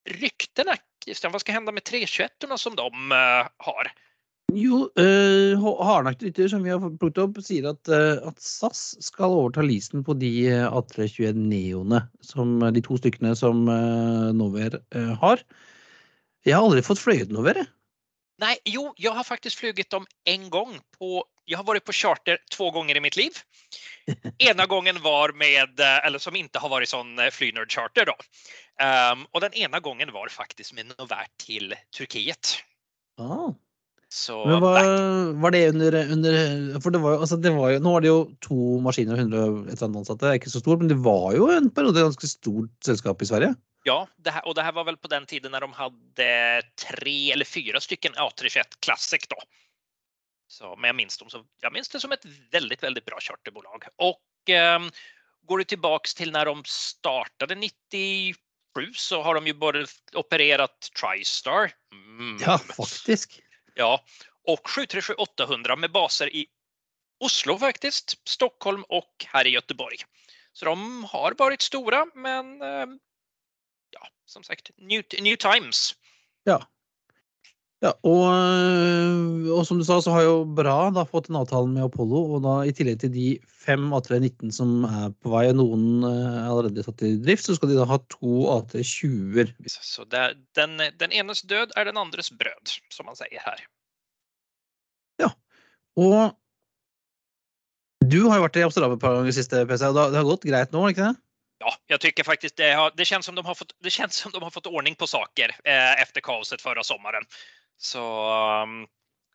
ryktena, 0.08 0.76
Christian, 1.04 1.32
vad 1.32 1.40
ska 1.40 1.52
hända 1.52 1.72
med 1.72 1.84
321 1.84 2.30
som 2.56 2.76
de 2.76 3.12
eh, 3.12 3.46
har? 3.56 3.92
Jo, 4.56 4.86
uh, 4.96 5.84
hardnakte 5.84 6.48
som 6.48 6.62
vi 6.64 6.70
har 6.72 6.80
plukket 6.80 7.20
opp, 7.20 7.40
sier 7.44 7.66
at, 7.68 7.88
eh, 7.92 8.16
at 8.24 8.38
SAS 8.40 8.94
skal 9.04 9.34
overta 9.36 9.60
leasen 9.60 10.00
på 10.06 10.16
de 10.16 10.30
eh, 10.48 10.64
A321 10.64 11.36
Neoene, 11.50 12.00
som 12.24 12.56
de 12.72 12.82
to 12.84 12.96
stykkene 12.96 13.34
som 13.36 13.66
uh, 13.68 14.32
Novair 14.32 14.78
eh, 14.96 15.12
har. 15.20 15.42
Jeg 16.48 16.56
har 16.56 16.64
aldri 16.64 16.80
fått 16.86 17.02
fløyet 17.02 17.34
Novair, 17.34 17.60
jeg. 17.60 17.68
Nei, 18.40 18.54
jo, 18.70 18.86
jeg 18.96 19.12
har 19.12 19.26
faktisk 19.26 19.60
flyget 19.60 19.90
dem 19.92 20.06
en 20.30 20.48
gang. 20.54 20.76
På, 20.96 21.26
jeg 21.44 21.58
har 21.58 21.66
vært 21.68 21.84
på 21.84 21.96
charter 22.00 22.38
två 22.54 22.70
gånger 22.72 22.96
i 22.96 23.02
mitt 23.04 23.18
liv. 23.18 23.36
Ena 24.48 24.64
gången 24.70 25.02
var 25.04 25.36
med, 25.36 25.76
eh, 25.76 26.00
eller 26.06 26.22
som 26.24 26.38
ikke 26.38 26.62
har 26.64 26.72
vært 26.72 26.88
sånn 26.88 27.18
flynerd-charter, 27.36 28.08
Flynerd 28.08 28.24
Um, 28.78 29.24
og 29.34 29.42
den 29.42 29.56
ene 29.58 29.80
gangen 29.82 30.12
var 30.14 30.30
faktisk 30.30 30.76
med 30.76 30.92
novert 30.92 31.32
til 31.42 31.72
Turkiet. 31.94 32.60
Ah. 33.18 33.50
Så, 34.08 34.38
Men 34.46 34.62
var, 34.62 34.86
var 35.36 35.52
det 35.52 35.68
under, 35.68 35.96
under, 36.14 36.78
For 36.80 36.94
det 36.94 37.00
var, 37.02 37.16
jo, 37.16 37.24
altså 37.26 37.36
det 37.36 37.50
var 37.52 37.74
jo 37.74 37.80
Nå 37.84 37.90
var 37.92 38.00
det 38.00 38.08
jo 38.08 38.20
to 38.40 38.78
maskiner 38.80 39.18
og 39.18 39.26
100 39.26 39.74
et 39.74 39.82
ansatte. 39.84 40.22
Det 40.22 40.30
er 40.30 40.38
ikke 40.40 40.52
så 40.54 40.62
stort, 40.62 40.80
men 40.80 40.88
det 40.88 40.96
var 41.04 41.34
jo 41.36 41.50
en 41.52 41.68
periode 41.74 42.00
et 42.00 42.08
ganske 42.08 42.30
stort 42.30 42.88
selskap 42.88 43.20
i 43.20 43.28
Sverige? 43.28 43.52
Ja, 43.84 43.98
det 44.24 44.32
her, 44.32 44.46
og 44.48 44.56
det 44.56 44.64
her 44.64 44.74
var 44.78 44.88
vel 44.88 44.96
på 44.96 45.10
den 45.12 45.28
tiden 45.28 45.52
når 45.52 45.66
de 45.66 45.76
hadde 45.76 46.30
tre 46.80 47.18
eller 47.34 47.48
fire 47.48 47.82
stykker 47.84 48.16
A321 48.16 48.80
Classic. 48.80 49.28
da. 49.28 49.44
Så, 50.48 50.72
men 50.78 50.88
jeg 50.88 51.00
minnes, 51.02 51.20
som, 51.20 51.44
jeg 51.60 51.74
minnes 51.74 51.92
det 51.92 52.00
som 52.00 52.16
et 52.16 52.24
veldig 52.54 52.80
veldig 52.80 53.04
bra 53.04 53.20
charterbolag. 53.20 53.90
Og 54.08 54.16
um, 54.56 54.88
går 55.48 55.60
du 55.60 55.72
tilbake 55.74 56.16
til 56.16 56.32
når 56.32 56.48
de 56.48 56.72
startet 56.72 57.52
90 57.60 58.40
7 58.76 58.94
så 58.98 59.22
har 59.22 59.38
de 59.38 59.52
jo 59.52 59.58
bare 59.58 59.84
opererat 60.18 60.90
TriStar. 60.96 61.72
Mm. 61.94 62.36
Ja, 62.42 62.58
faktisk. 62.58 63.38
Ja, 63.78 63.94
og 64.48 64.62
737-800 64.66 65.76
med 65.76 65.92
baser 65.94 66.30
i 66.34 66.46
Oslo 67.24 67.56
faktisk, 67.58 68.14
Stockholm 68.28 68.84
og 68.94 69.26
her 69.32 69.46
i 69.46 69.56
Göteborg. 69.56 70.04
Så 70.54 70.66
de 70.66 71.04
har 71.12 71.36
vært 71.38 71.66
store, 71.66 72.04
men 72.14 72.56
eh, 72.62 72.96
ja, 73.94 74.10
som 74.26 74.46
sagt, 74.46 74.70
new, 74.78 75.02
new 75.22 75.38
times. 75.38 75.92
Ja, 76.46 76.60
ja 77.84 77.92
og, 78.02 78.24
øh, 78.26 79.50
og 79.54 79.66
som 79.66 79.78
du 79.78 79.84
sa, 79.86 80.00
så 80.02 80.14
har 80.14 80.24
jo 80.26 80.38
Bra 80.58 80.90
da 80.94 81.04
fått 81.06 81.28
en 81.30 81.38
avtale 81.38 81.70
med 81.70 81.84
Apollo. 81.86 82.22
Og 82.34 82.42
da 82.46 82.54
i 82.66 82.74
tillegg 82.74 82.98
til 83.04 83.12
de 83.14 83.28
fem 83.46 83.92
A319 83.94 84.50
som 84.54 84.82
er 84.88 85.12
på 85.22 85.32
vei, 85.34 85.44
og 85.52 85.60
noen 85.60 85.86
øh, 86.08 86.26
er 86.42 86.48
allerede 86.48 86.86
satt 86.86 87.06
i 87.06 87.14
drift, 87.22 87.46
så 87.46 87.58
skal 87.58 87.72
de 87.72 87.78
da 87.78 87.86
ha 87.90 88.00
to 88.10 88.48
AT20-er. 88.56 89.54
Så 89.68 90.08
det, 90.10 90.26
den, 90.58 90.78
den 90.98 91.14
enes 91.22 91.44
død 91.46 91.76
er 91.76 91.90
den 91.90 92.00
andres 92.00 92.32
brød, 92.34 92.78
som 92.94 93.06
man 93.06 93.18
säger 93.18 93.64
Ja. 95.22 95.30
Og 95.98 96.34
du 98.08 98.20
har 98.28 98.38
jo 98.38 98.44
vært 98.46 98.56
i 98.56 98.62
Amsterdam 98.66 98.94
et 98.94 99.02
par 99.02 99.16
ganger 99.16 99.34
siste 99.34 99.64
PC, 99.66 99.88
og 99.90 99.96
det 99.98 100.18
har 100.18 100.28
gått 100.28 100.46
greit 100.46 100.74
nå, 100.74 100.84
ikke 100.90 101.10
det? 101.10 101.16
Ja, 101.58 101.74
jag 101.86 102.00
tycker 102.00 102.24
faktiskt 102.24 102.56
det, 102.56 102.72
har, 102.72 102.92
det, 102.96 103.04
känns 103.04 103.26
som 103.26 103.34
de 103.34 103.46
har 103.46 103.54
fått, 103.54 103.72
det 103.82 103.90
känns 103.90 104.14
som 104.14 104.32
de 104.32 104.42
har 104.42 104.50
fått 104.50 104.66
ordning 104.66 104.94
på 104.94 105.06
saker 105.06 105.56
eh, 105.64 106.02
efter 106.02 106.20
kaoset 106.20 106.62
förra 106.62 106.82
sommaren. 106.82 107.24
Så 107.78 108.02
um, 108.02 108.82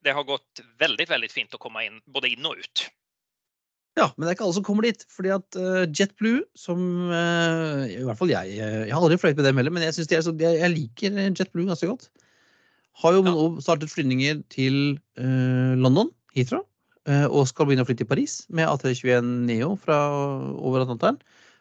det 0.04 0.14
har 0.16 0.28
gått 0.28 0.62
veldig, 0.82 1.08
veldig 1.10 1.32
fint 1.32 1.56
å 1.56 1.62
komme 1.62 1.86
inn, 1.88 2.02
både 2.12 2.34
inn 2.34 2.46
og 2.48 2.60
ut. 2.60 2.86
Ja, 3.94 4.08
men 4.16 4.26
det 4.26 4.32
er 4.32 4.36
ikke 4.38 4.48
alle 4.48 4.58
som 4.58 4.66
kommer 4.66 4.86
dit. 4.88 5.06
fordi 5.14 5.32
at 5.36 5.58
uh, 5.60 5.86
JetBlue, 5.86 6.44
som 6.58 6.82
uh, 7.12 7.86
i 7.86 8.02
hvert 8.02 8.20
fall 8.20 8.32
jeg 8.34 8.58
uh, 8.58 8.84
Jeg 8.88 8.92
har 8.92 9.00
aldri 9.00 9.20
fløyet 9.22 9.38
med 9.38 9.48
dem 9.48 9.62
heller, 9.62 9.74
men 9.76 9.86
jeg, 9.86 9.96
så, 9.96 10.06
jeg, 10.10 10.60
jeg 10.60 10.74
liker 10.74 11.20
JetBlue 11.30 11.70
ganske 11.70 11.90
godt. 11.92 12.10
Har 13.02 13.16
jo 13.16 13.24
Ja. 13.24 13.32
nå 13.32 13.62
startet 13.64 13.94
flyvninger 13.94 14.42
til 14.54 14.98
uh, 15.22 15.74
London, 15.80 16.12
Heathrow, 16.36 16.66
og 17.04 17.42
skal 17.50 17.68
begynne 17.68 17.84
å 17.84 17.88
flytte 17.90 18.06
til 18.06 18.08
Paris 18.08 18.34
med 18.48 18.64
A321 18.64 19.26
Neo 19.44 19.74
fra 19.76 19.98
over 20.56 20.86
Atlanteren. 20.86 21.18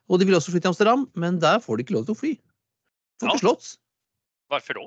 Og 0.06 0.20
de 0.20 0.28
vil 0.28 0.36
også 0.38 0.52
flytte 0.52 0.68
til 0.68 0.70
Amsterdam, 0.70 1.02
men 1.18 1.40
der 1.42 1.58
får 1.58 1.80
de 1.80 1.82
ikke 1.82 1.96
lov 1.96 2.04
til 2.06 2.14
å 2.14 2.20
fly. 2.20 2.30
Får 3.18 3.32
ikke 3.32 3.42
slått. 3.42 3.72
Hvorfor 4.52 4.78
då? 4.78 4.84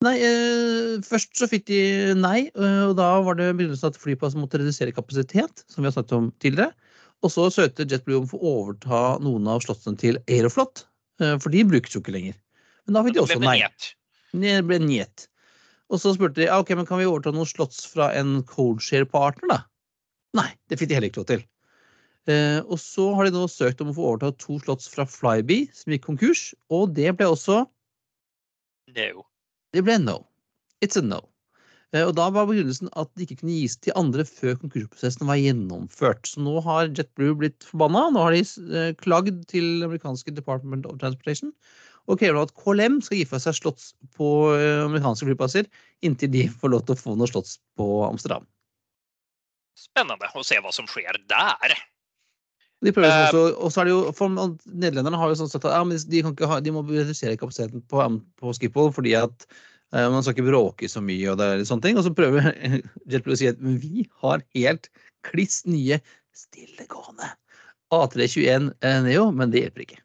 Nei, 0.00 0.14
eh, 0.24 0.94
først 1.04 1.34
så 1.36 1.44
fikk 1.50 1.66
de 1.68 1.80
nei, 2.16 2.46
eh, 2.48 2.84
og 2.86 2.94
da 2.96 3.08
var 3.20 3.36
det 3.36 3.50
begynnelsen 3.58 3.90
at 3.90 3.98
flyplassen 4.00 4.40
måtte 4.40 4.56
redusere 4.56 4.94
kapasitet, 4.96 5.60
som 5.68 5.82
vi 5.82 5.90
har 5.90 5.92
snakket 5.92 6.14
om 6.16 6.30
tidligere. 6.40 6.72
Og 7.20 7.32
så 7.34 7.50
søkte 7.52 7.84
JetBlue 7.84 8.22
om 8.22 8.24
å 8.24 8.30
få 8.30 8.40
overta 8.40 9.00
noen 9.20 9.50
av 9.52 9.60
slottene 9.60 10.00
til 10.00 10.16
Aeroflot, 10.24 10.86
eh, 11.20 11.34
for 11.36 11.52
de 11.52 11.66
brukes 11.68 11.92
jo 11.92 12.00
ikke 12.00 12.14
lenger. 12.16 12.38
Men 12.86 12.96
da 12.96 13.02
fikk 13.04 13.18
de 13.18 13.20
også 13.26 13.42
nei. 13.44 13.58
Det 14.32 14.54
ble 14.64 14.78
njet. 14.80 15.26
Og 15.92 16.00
så 16.00 16.14
spurte 16.16 16.40
de 16.40 16.48
ok, 16.48 16.72
men 16.78 16.88
kan 16.88 17.02
vi 17.02 17.08
overta 17.10 17.34
noen 17.34 17.50
slotts 17.50 17.84
fra 17.90 18.08
en 18.16 18.38
coldshare-partner, 18.48 19.52
da? 19.52 19.58
Nei, 20.38 20.48
det 20.70 20.78
fikk 20.80 20.88
de 20.88 20.96
heller 20.96 21.12
ikke 21.12 21.20
lov 21.24 21.32
til. 21.34 21.44
Og 22.70 22.78
så 22.78 23.08
har 23.18 23.26
de 23.26 23.34
nå 23.34 23.48
søkt 23.50 23.82
om 23.82 23.90
å 23.90 23.96
få 23.96 24.06
overta 24.12 24.30
to 24.38 24.60
slotts 24.62 24.86
fra 24.88 25.04
Flyby, 25.04 25.64
som 25.74 25.92
gikk 25.92 26.06
konkurs, 26.06 26.54
og 26.70 26.94
det 26.94 27.10
ble 27.18 27.26
også 27.34 27.64
No. 28.94 29.26
Det 29.74 29.84
ble 29.86 29.98
no. 30.02 30.22
It's 30.84 30.98
a 30.98 31.04
no. 31.04 31.20
Eh, 31.92 32.04
Og 32.06 32.14
da 32.18 32.28
var 32.30 32.48
begrunnelsen 32.48 32.90
at 32.98 33.10
det 33.16 33.26
ikke 33.26 33.40
kunne 33.42 33.58
gis 33.58 33.76
til 33.82 33.96
andre 33.98 34.24
før 34.26 34.56
konkursprosessen 34.62 35.28
var 35.28 35.40
gjennomført. 35.40 36.26
Så 36.30 36.42
nå 36.44 36.56
har 36.66 36.90
JetBlue 36.90 37.38
blitt 37.42 37.66
forbanna. 37.66 38.08
Nå 38.14 38.24
har 38.26 38.36
de 38.36 38.42
eh, 38.44 38.92
klagd 39.02 39.42
til 39.50 39.84
amerikanske 39.86 40.34
Department 40.36 40.88
of 40.90 41.00
Transportation 41.02 41.54
og 42.10 42.18
krever 42.18 42.40
at 42.42 42.54
KLM 42.58 42.98
skal 43.04 43.20
gi 43.20 43.26
fra 43.28 43.38
seg 43.42 43.58
slotts 43.58 43.92
på 44.16 44.28
eh, 44.56 44.84
amerikanske 44.86 45.28
flyplasser 45.28 45.68
inntil 46.06 46.32
de 46.32 46.46
får 46.48 46.72
lov 46.72 46.86
til 46.86 46.96
å 46.96 47.02
få 47.02 47.14
noe 47.18 47.30
slotts 47.30 47.58
på 47.78 47.86
Amsterdam. 48.08 48.46
Spennende 49.78 50.30
å 50.34 50.44
se 50.44 50.58
hva 50.60 50.72
som 50.74 50.88
skjer 50.90 51.20
där. 51.30 51.76
De 52.80 52.92
prøver 52.96 53.10
Eh, 53.10 53.26
også, 53.28 53.40
og 53.60 53.72
så 53.72 53.82
er 53.82 53.88
det 53.88 53.92
jo, 53.92 54.12
for 54.16 54.32
Nederlenderne 54.32 55.18
har 55.20 55.32
jo 55.32 55.36
sånn 55.42 55.50
sett 55.52 55.66
at 55.68 55.76
ja, 55.76 55.82
men 55.84 56.00
de, 56.12 56.22
ha, 56.24 56.60
de 56.64 56.72
må 56.72 56.84
redusere 56.88 57.36
kapasiteten 57.40 57.84
på, 57.90 58.06
på 58.40 58.54
Schiphol 58.56 58.88
fordi 58.96 59.12
at 59.18 59.44
eh, 59.92 60.06
man 60.06 60.24
skal 60.24 60.36
ikke 60.36 60.48
bråke 60.48 60.88
så 60.88 61.02
mye. 61.04 61.26
og 61.32 61.40
det 61.40 61.48
er 61.48 61.64
sånne 61.68 61.84
ting, 61.88 62.00
og 62.00 62.06
så 62.06 62.14
prøver 62.16 62.48
JetBlue 63.12 63.36
å 63.36 63.40
si 63.42 63.50
at 63.50 63.60
vi 63.60 64.06
har 64.24 64.44
helt 64.56 64.88
kliss 65.28 65.62
nye 65.68 66.00
stillegående 66.36 67.34
A321 67.92 68.70
eh, 68.80 69.02
Neo, 69.04 69.28
men 69.34 69.52
det 69.52 69.66
hjelper 69.66 69.84
ikke. 69.84 70.00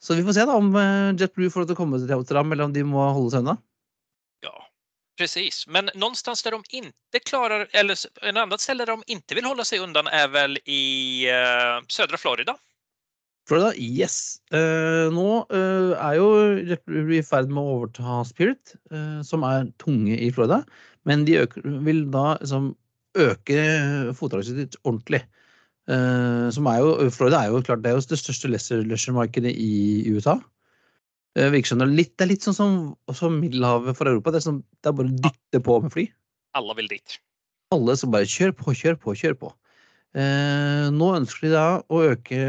Så 0.00 0.16
vi 0.16 0.24
får 0.24 0.38
se 0.38 0.48
da 0.48 0.56
om 0.58 0.72
eh, 0.80 1.12
JetBlue 1.20 1.52
får 1.52 1.62
lov 1.62 1.70
til 1.70 1.78
å 1.78 1.82
komme 1.84 2.00
til 2.02 2.16
Amsterdam, 2.16 2.50
eller 2.50 2.66
om 2.66 2.74
de 2.74 2.86
må 2.88 3.04
holde 3.06 3.34
seg 3.36 3.44
unna. 3.44 3.58
Ja, 4.46 4.56
precis. 5.20 5.66
Men 5.66 5.90
någonstans 5.94 6.42
där 6.42 6.50
de 6.50 6.62
inte 6.70 7.18
klarar, 7.24 7.68
eller 7.72 7.96
en 8.22 8.36
annat 8.36 8.60
ställe 8.60 8.84
där 8.84 8.92
de 8.92 9.02
inte 9.06 9.34
vill 9.34 9.44
hålla 9.44 9.64
sig 9.64 9.78
undan 9.78 10.06
är 10.06 10.28
väl 10.28 10.58
i 10.64 11.26
uh, 11.28 11.84
södra 11.88 12.16
Florida. 12.16 12.56
Florida, 13.48 13.74
yes. 13.76 14.36
Uh, 14.54 15.12
nå 15.12 15.46
uh, 15.52 15.92
er 15.92 16.16
jo 16.16 16.30
Republic 16.70 17.20
i 17.20 17.26
ferd 17.28 17.52
med 17.52 17.60
å 17.60 17.74
overta 17.74 18.22
Spirit, 18.28 18.72
som 19.26 19.44
er 19.44 19.68
tunge 19.82 20.16
i 20.16 20.30
Florida. 20.32 20.62
Men 21.04 21.26
de 21.28 21.42
øker, 21.42 21.68
vil 21.84 22.06
da 22.14 22.38
liksom 22.40 22.72
øke 23.18 23.60
fotavgiften 24.16 24.64
sitt 24.64 24.80
ordentlig. 24.84 25.20
Som 26.54 26.68
er 26.70 26.78
jo, 26.78 27.10
Florida 27.10 27.40
er 27.40 27.50
jo 27.50 27.62
klart, 27.66 27.80
det 27.82 27.90
er 27.90 27.96
jo 27.96 28.02
det 28.12 28.18
største 28.20 28.50
leisure-markedet 28.52 29.50
i 29.58 30.04
USA. 30.12 30.36
Eh, 31.38 31.50
virker 31.52 31.70
som 31.70 31.78
det 31.78 31.86
er 31.86 31.94
litt, 31.94 32.12
det 32.18 32.26
er 32.26 32.32
litt 32.32 32.46
sånn 32.46 32.56
som, 32.56 32.76
som 33.14 33.36
Middelhavet 33.38 33.98
for 33.98 34.10
Europa. 34.10 34.32
Det 34.34 34.40
er, 34.40 34.46
sånn, 34.48 34.62
det 34.82 34.90
er 34.90 34.96
bare 34.98 35.12
å 35.12 35.20
dytte 35.26 35.62
på 35.66 35.78
med 35.84 35.94
fly. 35.94 36.06
Alle 36.58 36.74
vil 36.80 36.90
dit. 36.90 37.18
Alle 37.74 37.94
som 37.98 38.10
bare 38.10 38.26
kjør 38.26 38.54
på, 38.58 38.74
kjør 38.74 38.98
på, 38.98 39.14
kjør 39.14 39.36
på. 39.38 39.52
Eh, 40.18 40.88
nå 40.90 41.12
ønsker 41.20 41.46
de 41.46 41.52
da 41.54 41.66
å 41.86 42.02
øke 42.08 42.40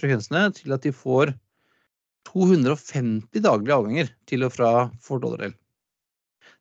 frekvensene 0.00 0.48
til 0.56 0.74
at 0.74 0.82
de 0.82 0.90
får 0.94 1.30
250 2.32 3.44
daglige 3.44 3.76
avganger 3.76 4.10
til 4.26 4.46
og 4.48 4.54
fra 4.56 4.72
Fort 5.04 5.22
Lauderdale. 5.22 5.54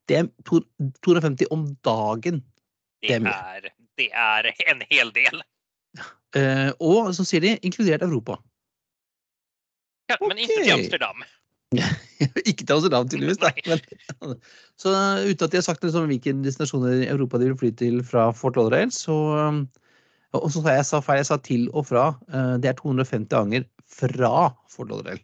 Det 0.06 0.20
er 0.20 0.30
to, 0.46 0.60
250 1.02 1.50
om 1.56 1.66
dagen. 1.82 2.44
Det 3.02 3.08
Det 3.08 3.14
är 3.14 3.20
mycket. 3.20 3.36
är, 3.36 3.72
det 3.98 4.12
er 4.12 4.72
en 4.72 4.82
hel 4.90 5.12
del. 5.12 5.42
Eh, 6.36 6.72
og 6.80 7.14
så 7.16 7.26
sier 7.26 7.42
de 7.42 7.58
inkludert 7.62 8.02
Europa. 8.02 8.40
Ja, 10.10 10.18
men 10.22 10.38
ikke 10.38 10.64
til 10.64 10.72
Amsterdam. 10.74 11.24
ikke 12.50 12.66
til 12.66 12.76
Amsterdam, 12.76 13.08
tydeligvis. 13.10 13.40
Men, 13.68 14.36
så 14.80 14.94
uten 15.24 15.46
at 15.46 15.54
de 15.54 15.60
har 15.60 15.66
sagt 15.66 15.86
liksom, 15.86 16.10
hvilke 16.12 16.36
destinasjoner 16.44 17.04
i 17.04 17.12
Europa 17.12 17.42
de 17.42 17.52
vil 17.52 17.60
fly 17.60 17.72
til 17.80 18.02
fra 18.08 18.30
Fort 18.36 18.60
Lauderdale, 18.60 18.94
så 18.96 19.18
um, 19.50 19.64
Og 20.34 20.50
så 20.50 20.64
sa 20.64 20.74
jeg 20.74 20.86
sa 20.90 21.00
feil, 21.06 21.20
jeg 21.22 21.30
sa 21.30 21.38
til 21.46 21.68
og 21.78 21.86
fra. 21.92 22.08
Uh, 22.34 22.56
det 22.58 22.72
er 22.72 22.80
250 22.80 23.30
ganger 23.30 23.68
fra 23.86 24.50
Fort 24.72 24.90
Lauderdale. 24.90 25.22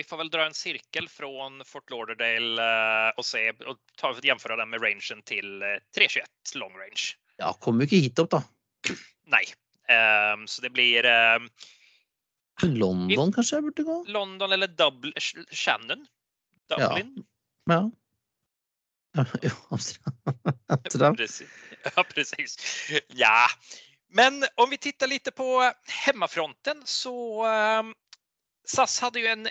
Vi 0.00 0.04
får 0.08 0.22
vel 0.22 0.30
dra 0.32 0.46
en 0.48 0.56
sirkel 0.56 1.08
fra 1.12 1.28
Fort 1.68 1.90
Lauderdale 1.92 2.56
og, 2.56 3.18
och 3.18 3.26
se 3.26 3.50
og 3.66 3.76
ta, 4.00 4.14
jamføre 4.24 4.56
den 4.56 4.70
med 4.70 4.80
rangen 4.80 5.22
till 5.24 5.62
eh, 5.62 5.84
321 5.94 6.54
long 6.54 6.72
range. 6.72 7.12
Ja, 7.36 7.52
kommer 7.60 7.84
jo 7.84 7.90
ikke 7.90 8.06
hit 8.06 8.18
opp, 8.18 8.30
da. 8.32 8.40
Nei. 9.28 9.44
Um, 9.92 10.46
så 10.46 10.62
det 10.62 10.72
blir 10.72 11.04
ehm, 11.04 11.50
London 12.62 13.32
kanskje 13.32 13.56
jeg 13.58 13.64
burde 13.64 13.84
gå? 13.86 14.04
London 14.08 14.52
eller 14.52 14.68
Dublin, 14.68 15.12
Shannon. 15.50 16.06
Dublin. 16.68 17.24
Ja. 17.70 17.90
Ja, 19.14 19.24
ja 19.42 19.50
Amsterdam. 19.68 21.16
Ja, 21.96 22.04
precis. 22.04 22.56
Ja, 23.08 23.46
men 24.08 24.44
om 24.54 24.70
vi 24.70 24.78
tittar 24.78 25.06
lite 25.06 25.30
på 25.30 25.72
hemmafronten 26.06 26.82
så 26.84 27.46
ehm, 27.46 27.94
SAS 28.66 29.00
hade 29.00 29.20
ju 29.20 29.26
en, 29.26 29.48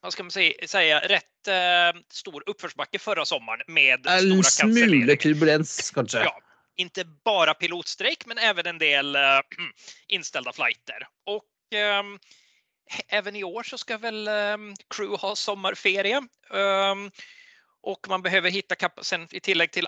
vad 0.00 0.12
ska 0.12 0.22
man 0.22 0.30
säga, 0.30 0.68
säga 0.68 1.00
rätt 1.00 1.24
uh, 1.48 2.00
stor 2.08 2.42
uppförsbacke 2.46 2.98
förra 2.98 3.24
sommaren 3.24 3.60
med 3.66 4.06
En 4.06 4.20
stora 4.20 4.66
cancelleringar. 4.66 5.16
turbulens, 5.16 5.90
kanskje. 5.90 6.18
Ja, 6.18 6.40
inte 6.76 7.04
bara 7.04 7.54
pilotstrejk 7.54 8.26
men 8.26 8.38
även 8.38 8.66
en 8.66 8.78
del 8.78 9.16
uh, 9.16 9.22
inställda 10.08 10.52
flighter. 10.52 11.08
Och 11.26 11.34
ehm, 11.34 11.57
även 13.08 13.36
i 13.36 13.44
år 13.44 13.62
så 13.62 13.78
ska 13.78 13.98
väl 13.98 14.28
ehm, 14.28 14.74
crew 14.94 15.16
ha 15.20 15.36
sommarferie. 15.36 16.16
Ehm, 16.54 17.10
och 17.82 18.06
man 18.08 18.22
behöver 18.22 18.50
hitta 18.50 18.74
sen 19.02 19.26
i 19.30 19.40
tillägg 19.40 19.72
till 19.72 19.86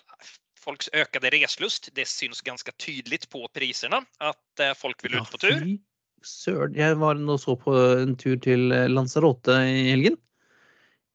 folks 0.60 0.88
ökade 0.92 1.30
reslust. 1.30 1.88
Det 1.92 2.08
syns 2.08 2.40
ganska 2.40 2.72
tydligt 2.72 3.30
på 3.30 3.48
priserna 3.48 4.04
att 4.18 4.60
eh, 4.60 4.74
folk 4.76 5.04
vill 5.04 5.14
ut 5.14 5.30
på 5.30 5.38
tur. 5.38 5.78
Søren. 6.22 6.74
Jeg 6.76 6.98
var 7.00 7.16
nå 7.16 7.38
så 7.40 7.56
på 7.56 7.72
en 7.96 8.16
tur 8.20 8.36
til 8.44 8.72
eh, 8.76 8.88
Lanzarote 8.88 9.56
i 9.64 9.86
helgen. 9.90 10.18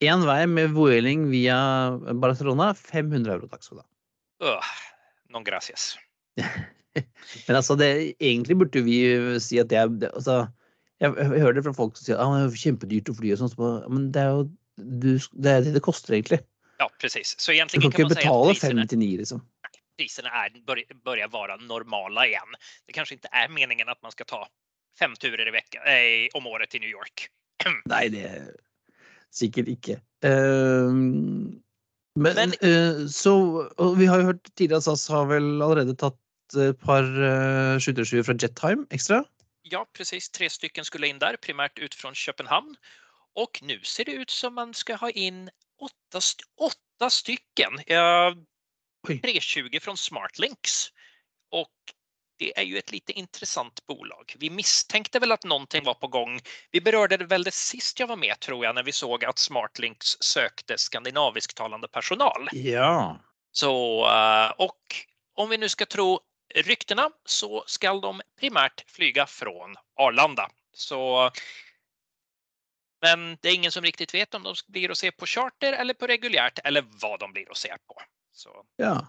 Én 0.04 0.26
vei 0.28 0.48
med 0.50 0.74
Vueling 0.76 1.30
via 1.30 1.58
Barcelona. 2.14 2.74
500 2.76 3.38
euro, 3.38 3.48
takk 3.48 3.64
skal 3.64 3.78
du 3.78 3.84
ha. 3.84 3.90
Ugh, 4.50 4.72
non 5.30 5.46
gracias. 5.46 5.94
Men 7.48 7.58
altså, 7.60 7.76
det, 7.80 7.90
egentlig 8.20 8.58
burde 8.62 8.84
vi 8.86 9.00
si 9.44 9.60
at 9.62 9.72
det 9.72 9.80
er 9.82 9.92
det, 10.04 10.12
altså, 10.16 10.46
jeg, 11.04 11.16
jeg 11.20 11.42
hører 11.44 11.58
det 11.58 11.66
fra 11.66 11.76
folk 11.76 11.98
som 11.98 12.08
sier 12.08 12.22
at 12.22 12.36
det 12.36 12.44
er 12.46 12.62
kjempedyrt 12.66 13.12
å 13.12 13.18
fly 13.18 13.34
og 13.36 13.42
sånn. 13.42 13.52
så 13.52 13.72
Men 13.92 14.12
det 14.16 14.24
er 14.24 14.32
jo 14.32 14.46
du, 14.76 15.12
det 15.40 15.52
er 15.52 15.66
det 15.66 15.76
det 15.78 15.84
koster, 15.84 16.18
egentlig. 16.18 16.42
Ja, 16.80 16.90
precis. 17.00 17.36
Så 17.40 17.52
Du 17.52 17.56
egentligen 17.56 17.82
kan 17.82 17.92
kan 17.92 18.00
ikke 18.00 18.04
man 18.04 18.10
säga 18.10 18.20
att 18.20 18.26
betale 18.26 18.54
priserna, 18.54 18.82
59, 18.82 19.18
liksom. 19.18 19.42
Prisene 19.98 20.30
begynner 20.68 20.92
å 20.92 21.04
börjar 21.08 21.30
normale 21.32 21.58
normala 21.68 22.26
igen. 22.28 22.58
Det 22.88 22.96
kanskje 22.98 23.16
ikke 23.16 23.32
er 23.32 23.52
meningen 23.52 23.90
at 23.90 24.02
man 24.04 24.12
skal 24.12 24.28
ta 24.28 24.42
fem 25.00 25.16
turer 25.16 25.48
i 25.48 25.54
vekken 25.56 25.88
eh, 25.88 26.28
om 26.36 26.48
året 26.52 26.72
til 26.72 26.84
New 26.84 26.92
York. 26.92 27.30
Nei, 27.92 28.10
det 28.12 28.26
er 28.28 28.50
sikkert 29.36 29.72
ikke. 29.72 30.02
Ehm, 30.28 31.62
men 32.20 32.36
Men- 32.36 32.58
uh, 32.60 33.08
så 33.08 33.36
vi 33.96 34.06
har 34.06 34.20
jo 34.20 34.32
hørt 34.32 34.52
tidligere 34.56 34.84
at 34.84 34.88
SAS 34.88 35.08
har 35.12 35.26
vel 35.32 35.62
allerede 35.62 35.96
tatt 35.96 36.20
par 36.74 37.04
uh, 37.04 37.80
skytterskyr 37.80 38.24
fra 38.24 38.34
Jettime 38.34 38.86
ekstra. 38.90 39.24
Ja, 39.62 39.86
precis. 39.94 40.30
Tre 40.30 40.50
stycken 40.50 40.86
skulle 40.86 41.08
in 41.08 41.20
där, 41.20 41.36
primärt 41.38 41.80
ut 41.80 41.96
från 41.96 42.16
Köpenhamn. 42.16 42.76
Och 43.36 43.60
nu 43.62 43.80
ser 43.84 44.06
det 44.06 44.12
ut 44.12 44.30
som 44.30 44.54
man 44.54 44.74
ska 44.74 44.96
ha 44.96 45.10
in 45.10 45.50
åtta, 45.82 46.18
st- 46.18 46.44
åtta 46.62 47.10
stycken. 47.10 47.80
Ja, 47.88 48.36
320 49.08 49.80
från 49.82 49.98
Smartlinks. 49.98 50.90
Och 51.52 51.74
det 52.38 52.60
är 52.60 52.64
ju 52.64 52.78
ett 52.78 52.92
lite 52.92 53.12
intressant 53.12 53.86
bolag. 53.86 54.34
Vi 54.40 54.50
misstänkte 54.50 55.20
väl 55.20 55.32
att 55.32 55.44
någonting 55.44 55.84
var 55.84 55.94
på 55.94 56.08
gång. 56.08 56.40
Vi 56.72 56.82
berörde 56.82 57.18
det 57.18 57.26
veldig 57.26 57.54
sist 57.54 58.00
jag 58.00 58.08
var 58.08 58.16
med 58.16 58.40
tror 58.40 58.66
jag 58.66 58.76
när 58.76 58.84
vi 58.84 58.92
såg 58.92 59.26
att 59.26 59.40
Smartlinks 59.40 60.08
sökte 60.20 60.78
skandinavisktalande 60.78 61.88
personal. 61.88 62.50
Ja. 62.52 63.20
Så, 63.52 64.06
eh, 64.08 64.52
och 64.58 64.80
om 65.36 65.50
vi 65.50 65.58
nu 65.58 65.70
ska 65.70 65.86
tro 65.86 66.20
ryktena 66.56 67.10
så 67.26 67.64
skal 67.68 68.02
de 68.02 68.22
primärt 68.40 68.86
flyga 68.88 69.26
från 69.26 69.76
Arlanda. 70.00 70.50
Så, 70.74 71.32
men 73.02 73.38
det 73.42 73.50
är 73.50 73.56
ingen 73.56 73.72
som 73.72 73.84
riktigt 73.84 74.14
vet 74.14 74.34
om 74.36 74.44
de 74.44 74.56
blir 74.68 74.92
att 74.92 74.98
se 74.98 75.12
på 75.12 75.26
charter 75.26 75.74
eller 75.74 75.94
på 75.94 76.08
reguljärt 76.08 76.60
eller 76.64 76.86
vad 77.02 77.20
de 77.20 77.34
blir 77.34 77.52
att 77.52 77.58
se 77.58 77.70
på. 77.88 78.02
Så, 78.32 78.50
ja. 78.76 79.08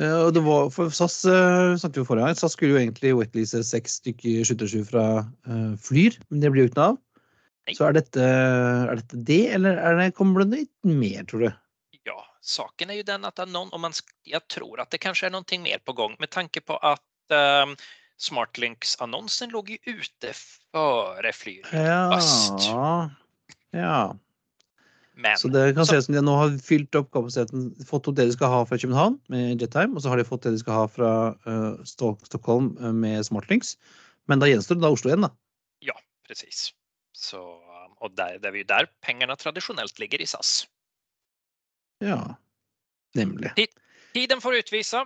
Eh, 0.00 0.20
og 0.26 0.32
det 0.34 0.42
var, 0.46 0.70
for 0.70 0.94
SAS 0.94 1.24
uh, 1.26 1.74
snakket 1.74 2.02
vi 2.02 2.06
forrige 2.06 2.28
gang, 2.28 2.38
SAS 2.38 2.54
skulle 2.54 2.76
jo 2.76 2.80
egentlig 2.80 3.16
wetlease 3.18 3.64
seks 3.66 3.98
stykker 3.98 4.46
skyttersju 4.46 4.84
fra 4.86 5.06
uh, 5.26 5.72
Flyr, 5.82 6.20
men 6.30 6.42
det 6.42 6.52
blir 6.54 6.66
jo 6.66 6.70
ikke 6.70 6.78
noe 6.78 6.92
av. 6.92 7.00
Så 7.74 7.84
er 7.84 7.96
dette, 7.98 8.24
er 8.24 8.94
dette 8.96 9.18
det, 9.28 9.42
eller 9.58 9.80
er 9.82 9.98
det, 9.98 10.12
kommer 10.16 10.44
det 10.44 10.62
litt 10.62 10.86
mer, 10.88 11.26
tror 11.28 11.42
du? 11.44 11.48
Saken 12.48 12.90
är 12.90 12.94
ju 12.94 13.02
den 13.02 13.24
att 13.24 13.48
någon, 13.48 13.72
om 13.72 13.80
man, 13.80 13.92
jag 14.24 14.48
tror 14.48 14.80
att 14.80 14.90
det 14.90 14.98
kanske 14.98 15.26
är 15.26 15.30
någonting 15.30 15.62
mer 15.62 15.78
på 15.78 15.92
gång 15.92 16.16
med 16.18 16.30
tanke 16.30 16.60
på 16.60 16.76
att 16.76 17.00
um, 17.64 17.76
Smartlinks-annonsen 18.16 19.50
låg 19.50 19.70
ju 19.70 19.78
ute 19.84 20.32
före 20.72 21.32
Flyr. 21.32 21.66
Ja. 21.72 23.10
ja. 23.70 24.16
Men 25.14 25.36
Så 25.38 25.48
det 25.48 25.74
kan 25.74 25.86
så- 25.86 25.90
se 25.90 25.96
ut 25.96 26.04
som 26.04 26.14
de 26.14 26.20
nå 26.20 26.34
har 26.36 26.58
fylt 26.58 26.94
opp 26.94 27.10
kapasiteten, 27.12 27.74
fått 27.86 28.08
opp 28.08 28.16
det 28.16 28.24
de 28.26 28.32
skal 28.32 28.48
ha 28.48 28.66
fra 28.66 28.78
København 28.78 29.18
med 29.28 29.60
Jettime, 29.62 29.96
og 29.96 30.02
så 30.02 30.08
har 30.08 30.16
de 30.16 30.24
fått 30.24 30.42
det 30.42 30.50
de 30.54 30.58
skal 30.58 30.74
ha 30.74 30.88
fra 30.88 31.10
uh, 31.46 31.74
Sto- 31.84 32.18
Stockholm 32.24 32.76
eh, 32.80 32.92
med 32.92 33.26
Smartlinks. 33.26 33.76
Men 34.30 34.38
da 34.40 34.46
gjenstår 34.46 34.74
det 34.78 34.82
da 34.86 34.90
Oslo 34.94 35.10
igjen, 35.10 35.26
da. 35.26 35.30
Ja, 35.80 35.94
Precis. 36.28 36.72
Så, 37.12 37.40
och 38.00 38.10
det 38.14 38.22
er 38.46 38.54
jo 38.54 38.64
der 38.68 38.86
pengene 39.02 39.34
tradisjonelt 39.36 39.98
ligger 39.98 40.20
i 40.22 40.26
SAS. 40.26 40.68
Ja. 42.04 42.36
Nemlig. 43.18 43.52
Tiden 44.14 44.40
får 44.40 44.60
utvise. 44.62 45.04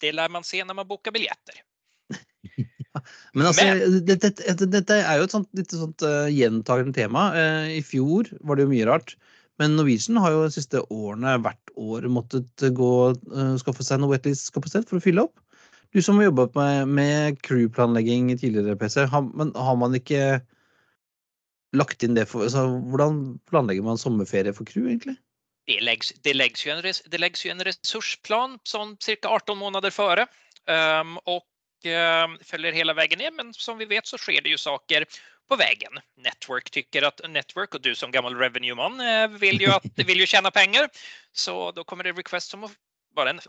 Det 0.00 0.12
lär 0.12 0.28
man 0.28 0.44
se 0.44 0.64
når 0.64 0.74
man 0.74 0.88
booker 0.88 1.14
biljetter. 1.14 1.62
Men 3.32 3.46
altså, 3.46 3.64
Men- 3.64 4.04
dette, 4.06 4.30
dette, 4.36 4.68
dette 4.72 5.00
er 5.00 5.18
jo 5.20 5.26
et 5.28 5.34
sånt, 5.34 5.48
litt 5.56 5.74
sånt 5.74 6.04
uh, 6.06 6.28
gjentagende 6.32 6.96
tema. 6.96 7.28
Uh, 7.36 7.66
I 7.78 7.82
fjor 7.84 8.30
var 8.40 8.58
det 8.58 8.66
jo 8.66 8.72
mye 8.72 8.88
rart. 8.88 9.14
Men 9.58 9.74
Norwegian 9.74 10.20
har 10.22 10.34
jo 10.34 10.44
de 10.46 10.54
siste 10.54 10.82
årene 10.94 11.34
hvert 11.42 11.72
år 11.78 12.06
måttet 12.12 12.66
gå 12.74 12.92
uh, 13.12 13.54
skaffe 13.60 13.86
seg 13.86 14.02
noe 14.02 14.14
wetlease-kapasitet 14.14 14.90
for 14.90 15.00
å 15.00 15.04
fylle 15.04 15.26
opp. 15.26 15.42
Du 15.94 16.02
som 16.04 16.18
har 16.20 16.28
jobbet 16.28 16.54
med, 16.58 16.90
med 16.98 17.38
crew-planlegging 17.46 18.28
tidligere, 18.36 18.76
PC, 18.78 19.06
har, 19.08 19.24
men 19.34 19.54
har 19.56 19.78
man 19.80 19.96
ikke 19.96 20.40
lagt 21.76 22.04
inn 22.04 22.16
det 22.16 22.26
for 22.28 22.46
altså, 22.46 22.66
Hvordan 22.92 23.38
planlegger 23.48 23.84
man 23.84 24.00
sommerferie 24.00 24.54
for 24.56 24.68
crew, 24.68 24.86
egentlig? 24.88 25.16
Det 25.68 25.80
läggs, 25.80 26.12
det 26.22 26.34
läggs, 26.34 26.66
ju, 26.66 26.70
en, 26.70 26.82
res- 26.82 27.02
det 27.06 27.18
läggs 27.18 27.46
ju 27.46 27.50
en 27.50 27.64
resursplan 27.64 28.58
som 28.62 28.96
cirka 29.00 29.28
18 29.28 29.58
månader 29.58 29.90
före 29.90 30.26
um, 31.00 31.18
och 31.18 31.46
um, 32.24 32.38
följer 32.44 32.72
hela 32.72 32.94
vägen 32.94 33.18
ner. 33.18 33.30
Men 33.30 33.54
som 33.54 33.78
vi 33.78 33.84
vet 33.84 34.06
så 34.06 34.18
sker 34.18 34.40
det 34.42 34.48
ju 34.48 34.58
saker 34.58 35.04
på 35.48 35.56
vägen. 35.56 35.92
Network 36.16 36.70
tycker 36.70 37.02
att 37.02 37.20
Network 37.28 37.74
och 37.74 37.80
du 37.80 37.94
som 37.94 38.10
gammal 38.10 38.36
revenue-man 38.36 38.98
vil 39.30 39.38
vill 39.38 39.60
ju, 39.60 39.66
att, 39.66 39.84
vill 40.06 40.20
ju 40.20 40.26
tjäna 40.26 40.50
pengar. 40.50 40.88
Så 41.32 41.72
då 41.72 41.84
kommer 41.84 42.04
det 42.04 42.12
request 42.12 42.50
som 42.50 42.68
bara 43.14 43.30
en, 43.30 43.40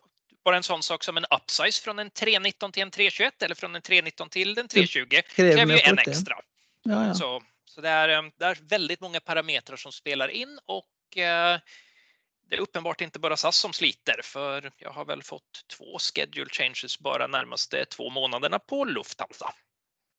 bara 0.43 0.57
en 0.57 0.63
sån 0.63 0.83
sak 0.83 1.03
som 1.03 1.17
en 1.17 1.25
upsize 1.25 1.83
från 1.83 1.99
en 1.99 2.09
319 2.09 2.71
till 2.71 2.83
en 2.83 2.91
321 2.91 3.41
eller 3.43 3.55
från 3.55 3.75
en 3.75 3.81
319 3.81 4.29
till 4.29 4.57
en 4.57 4.67
320 4.67 5.21
Krever 5.35 5.55
kräver 5.55 5.73
ju 5.73 5.81
en 5.81 5.99
extra. 5.99 6.35
Ja, 6.83 7.07
ja. 7.07 7.13
Så, 7.13 7.41
så 7.65 7.81
det, 7.81 7.89
är, 7.89 8.09
eh, 8.09 8.21
det 8.39 8.45
är 8.45 8.57
väldigt 8.61 9.01
många 9.01 9.19
parametrar 9.19 9.77
som 9.77 9.91
spelar 9.91 10.27
in 10.27 10.59
och 10.65 11.17
eh, 11.17 11.59
det 12.49 12.55
är 12.55 12.61
uppenbart 12.61 13.01
inte 13.01 13.19
bara 13.19 13.37
SAS 13.37 13.57
som 13.57 13.73
sliter 13.73 14.21
för 14.23 14.71
jag 14.77 14.91
har 14.91 15.05
väl 15.05 15.23
fått 15.23 15.65
två 15.77 15.99
schedule 15.99 16.49
changes 16.49 16.99
bara 16.99 17.27
närmaste 17.27 17.85
två 17.85 18.09
månaderna 18.09 18.59
på 18.59 18.85
Lufthansa. 18.85 19.53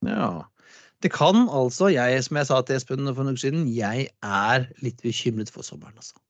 Ja. 0.06 0.50
Det 0.98 1.08
kan 1.08 1.48
altså, 1.48 1.90
jeg, 1.90 2.24
som 2.24 2.36
jeg 2.36 2.46
sa 2.46 2.60
til 2.62 2.76
Espen 2.76 3.08
for 3.08 3.24
noen 3.24 3.34
uker 3.34 3.46
siden, 3.46 3.68
jeg 3.72 4.10
er 4.22 4.66
litt 4.84 5.00
bekymret 5.02 5.52
for 5.52 5.64
sommeren, 5.66 5.96
altså. 5.96 6.20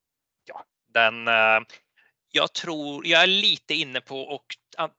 Den, 0.94 1.22
Jeg 2.34 2.50
tror 2.58 3.06
Jeg 3.06 3.18
er 3.22 3.30
lite 3.30 3.76
inne 3.78 4.00
på 4.02 4.18
å 4.34 4.38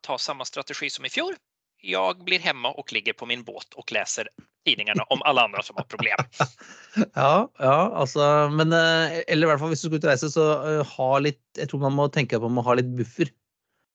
ta 0.03 0.17
samme 0.19 0.45
strategi 0.47 0.87
som 0.89 1.07
i 1.07 1.11
fjol. 1.11 1.35
Jag 1.81 2.23
blir 2.23 2.39
hemma 2.39 2.71
och 2.71 2.93
ligger 2.93 3.13
på 3.13 3.25
min 3.25 3.43
båt 3.43 3.73
och 3.73 3.91
läser 3.91 4.29
tidningarna 4.65 5.03
om 5.03 5.21
alle 5.21 5.41
andre 5.41 5.63
som 5.63 5.75
har 5.77 5.83
problem. 5.83 6.17
Ja, 7.13 7.51
ja, 7.57 7.91
altså 7.95 8.49
Men 8.51 8.73
eh, 8.73 9.21
Eller 9.27 9.47
i 9.47 9.49
hvert 9.49 9.59
fall 9.59 9.71
hvis 9.71 9.81
du 9.81 9.87
skal 9.87 9.97
ut 9.97 10.05
og 10.05 10.11
reise, 10.11 10.29
så 10.29 10.45
eh, 10.67 10.93
ha 10.97 11.11
litt 11.23 11.41
Jeg 11.57 11.71
tror 11.71 11.81
man 11.85 11.95
må 11.95 12.09
tenke 12.11 12.37
på 12.37 12.49
man 12.49 12.59
må 12.59 12.65
ha 12.67 12.75
litt 12.77 12.89
buffer. 12.97 13.31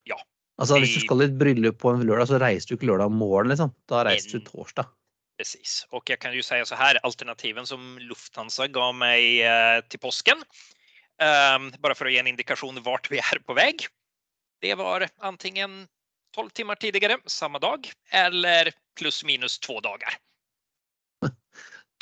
Ja. 0.09 0.19
Altså 0.59 0.81
Hvis 0.81 0.97
du 0.97 1.05
skal 1.05 1.23
i 1.23 1.29
et 1.29 1.39
bryllup 1.39 1.79
på 1.83 1.93
en 1.93 2.07
lørdag, 2.09 2.31
så 2.33 2.41
reiser 2.43 2.73
du 2.73 2.79
ikke 2.79 2.91
lørdag 2.91 3.13
morgen. 3.13 3.53
liksom. 3.53 3.75
Da 3.91 4.03
reiser 4.09 4.39
du 4.41 4.49
torsdag. 4.49 4.89
Precis. 5.37 5.83
Og 5.93 6.09
jeg 6.09 6.19
kan 6.19 6.33
jo 6.33 6.43
si 6.43 6.59
så 6.65 6.79
her, 6.81 6.99
alternativen 7.05 7.69
som 7.69 7.99
Lufthansa 8.09 8.67
ga 8.73 8.89
meg 8.97 9.45
til 9.45 9.91
till 9.93 10.01
påsken, 10.01 10.41
um, 11.21 11.69
bare 11.85 11.97
for 11.99 12.09
å 12.09 12.15
gi 12.15 12.23
en 12.23 12.31
indikasjon 12.33 12.81
vart 12.87 13.11
vi 13.13 13.21
er 13.21 13.43
på 13.45 13.57
vei, 13.59 13.75
Det 14.65 14.73
var 14.81 15.05
antingen 15.21 15.85
12 16.37 16.51
timmar 16.51 16.75
tidigare 16.83 17.17
samma 17.27 17.59
dag 17.59 17.89
eller 18.13 18.73
plus 18.99 19.25
minus 19.25 19.59
två 19.59 19.81
dagar. 19.81 20.19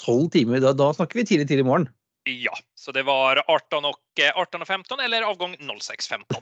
12 0.03 0.31
timer, 0.31 0.61
da, 0.61 0.73
da 0.73 0.95
snakker 0.95 1.19
vi 1.19 1.27
tidlig, 1.27 1.49
tidlig 1.49 1.65
morgen. 1.65 1.89
Ja, 2.25 2.57
så 2.75 2.93
det 2.93 3.03
var 3.03 3.43
18 3.47 3.85
och, 3.85 4.01
18 4.35 4.63
och 4.63 4.67
15 4.67 5.01
eller 5.01 5.23
avgång 5.23 5.57
06.15. 5.57 6.23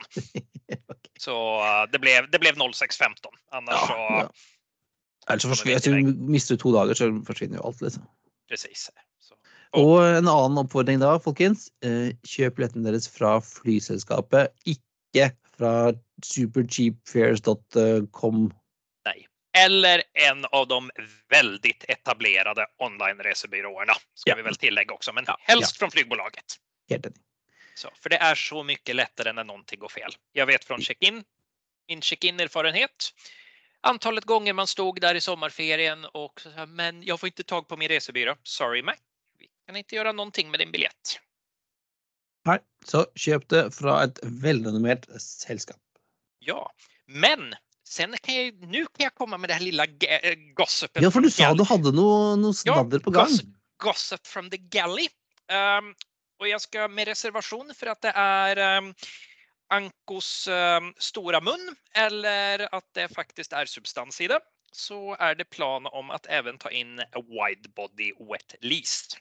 okay. 0.89 1.13
Så 1.21 1.61
uh, 1.61 1.91
det 1.93 1.99
blev, 1.99 2.31
det 2.31 2.39
blev 2.39 2.55
06.15. 2.55 3.15
Annars 3.51 3.75
ja, 3.75 3.87
så... 3.87 3.93
Ja. 3.93 4.31
Ellers 5.31 5.43
så 5.43 5.49
forsvinner 5.49 6.03
du 6.03 6.15
mister 6.33 6.57
to 6.57 6.73
dager, 6.75 6.95
så 6.99 7.07
forsvinner 7.27 7.61
jo 7.61 7.67
alt, 7.69 7.81
liksom. 7.81 8.07
Precis. 8.51 8.89
Så. 9.23 9.37
Og 9.79 10.01
en 10.03 10.29
annen 10.29 10.59
oppfordring 10.65 10.99
da, 11.01 11.15
folkens. 11.23 11.69
Eh, 11.87 12.11
kjøp 12.27 12.59
billetten 12.59 12.89
deres 12.89 13.07
fra 13.09 13.37
flyselskapet, 13.45 14.51
ikke 14.67 15.29
fra 15.55 15.93
supercheapfares.com. 16.25 18.55
Nei. 19.05 19.27
Eller 19.59 20.03
en 20.13 20.45
av 20.45 20.69
de 20.69 20.91
väldigt 21.29 21.85
etablerade 21.89 22.67
online-resebyråerna, 22.79 23.93
ska 24.15 24.31
ja. 24.31 24.37
vi 24.37 24.43
väl 24.43 24.57
tillägga 24.57 24.95
också, 24.95 25.13
men 25.13 25.25
ja. 25.27 25.37
helst 25.41 25.77
ja. 25.77 25.79
från 25.79 25.91
flygbolaget. 25.91 26.45
Helt 26.91 27.07
enig. 27.07 27.19
Så, 27.75 27.89
för 28.03 28.11
det 28.11 28.17
är 28.17 28.35
så 28.35 28.63
mycket 28.63 28.97
lättare 28.97 29.33
när 29.33 29.45
någonting 29.45 29.79
går 29.79 29.89
fel. 29.89 30.13
Jag 30.33 30.47
vet 30.47 30.65
från 30.65 30.81
check-in, 30.81 31.25
min 31.89 32.03
check-in-erfarenhet, 32.03 33.11
antalet 33.81 34.25
gånger 34.25 34.53
man 34.53 34.67
stod 34.67 35.01
där 35.01 35.15
i 35.15 35.21
sommarferien 35.21 36.05
och 36.05 36.41
så 36.41 36.67
men 36.67 37.03
jag 37.03 37.21
får 37.21 37.27
inte 37.27 37.45
tag 37.45 37.69
på 37.69 37.77
min 37.77 37.89
resebyrå. 37.89 38.37
Sorry 38.43 38.83
Mac, 38.83 38.97
vi 39.39 39.49
kan 39.67 39.77
inte 39.77 39.95
göra 39.95 40.13
någonting 40.13 40.51
med 40.51 40.61
din 40.61 40.73
biljett. 40.73 41.21
Nei, 42.49 42.59
så 42.85 43.05
kjøp 43.15 43.45
det 43.53 43.69
fra 43.71 44.01
et 44.03 44.19
velrenommert 44.43 45.05
sällskap. 45.23 45.79
Ja, 46.43 46.63
men 47.07 47.51
sen 47.87 48.15
kan 48.23 48.39
jeg, 48.39 48.55
nå 48.67 48.85
kan 48.91 49.09
jeg 49.09 49.17
komme 49.19 49.39
med 49.41 49.51
det 49.51 49.59
her 49.59 49.67
lilla 49.67 49.87
äh, 49.87 50.39
gossipen. 50.59 51.05
Ja, 51.05 51.11
for 51.15 51.25
du 51.25 51.31
sa 51.33 51.53
du 51.57 51.65
hadde 51.69 51.95
noe, 51.97 52.37
noe 52.41 52.57
snadder 52.57 53.03
ja, 53.03 53.05
på 53.05 53.15
gang. 53.15 53.35
Gossip, 53.83 54.25
from 54.29 54.49
the 54.53 54.61
galley. 54.73 55.09
Um, 55.51 55.93
og 56.43 56.49
jeg 56.49 56.63
skal 56.65 56.91
med 56.91 57.11
reservasjon 57.11 57.75
for 57.77 57.93
at 57.93 58.03
det 58.07 58.15
er 58.19 58.63
um, 58.79 58.93
Ankos 59.73 60.49
um, 60.51 60.93
store 61.01 61.41
munn, 61.45 61.73
eller 61.97 62.67
at 62.69 62.87
det 62.99 63.11
faktisk 63.15 63.55
er 63.57 63.71
substans 63.71 64.21
i 64.23 64.31
det 64.31 64.43
så 64.73 65.17
er 65.21 65.35
det 65.35 65.51
plan 65.53 65.87
om 65.93 66.11
at 66.11 66.27
even 66.31 66.59
ta 66.59 66.71
inn 66.73 67.01
a 67.01 67.21
wide 67.29 67.69
body 67.77 68.13
wet 68.19 68.57
lease. 68.63 69.17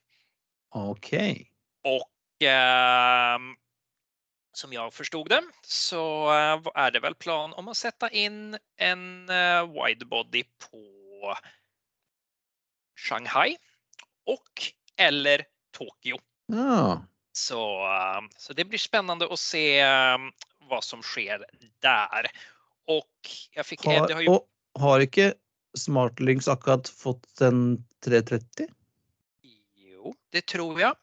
OK. 0.72 1.14
Okay. 1.84 3.38
Eh, 4.52 4.54
som 4.54 4.74
jag 4.74 4.94
förstod 4.94 5.30
det 5.30 5.42
så 5.64 6.32
er 6.32 6.72
är 6.76 6.92
det 6.92 7.00
väl 7.00 7.16
plan 7.16 7.54
om 7.54 7.68
att 7.68 7.78
sätta 7.78 8.10
in 8.10 8.58
en 8.78 9.28
widebody 9.74 10.44
på 10.44 11.36
Shanghai 12.96 13.58
och 14.26 14.74
eller 14.98 15.46
Tokyo. 15.72 16.18
Ja. 16.46 17.06
Så, 17.32 17.88
ehm, 17.88 18.30
så 18.38 18.54
det 18.54 18.66
blir 18.66 18.80
spännande 18.80 19.34
att 19.34 19.40
se 19.40 19.84
hva 19.84 20.32
vad 20.70 20.84
som 20.84 21.02
sker 21.02 21.46
där. 21.80 22.32
Och 22.88 23.30
jag 23.52 23.66
fick... 23.66 23.86
Har, 23.86 24.08
det 24.08 24.14
har, 24.14 24.22
ju... 24.22 24.28
och 24.28 24.48
har 24.74 25.00
inte 25.00 25.34
Smartlinks 25.78 26.48
akkurat 26.48 26.90
fått 26.90 27.42
en 27.42 27.86
330? 28.06 28.68
Jo, 29.76 30.16
det 30.30 30.46
tror 30.46 30.82
jag. 30.82 30.96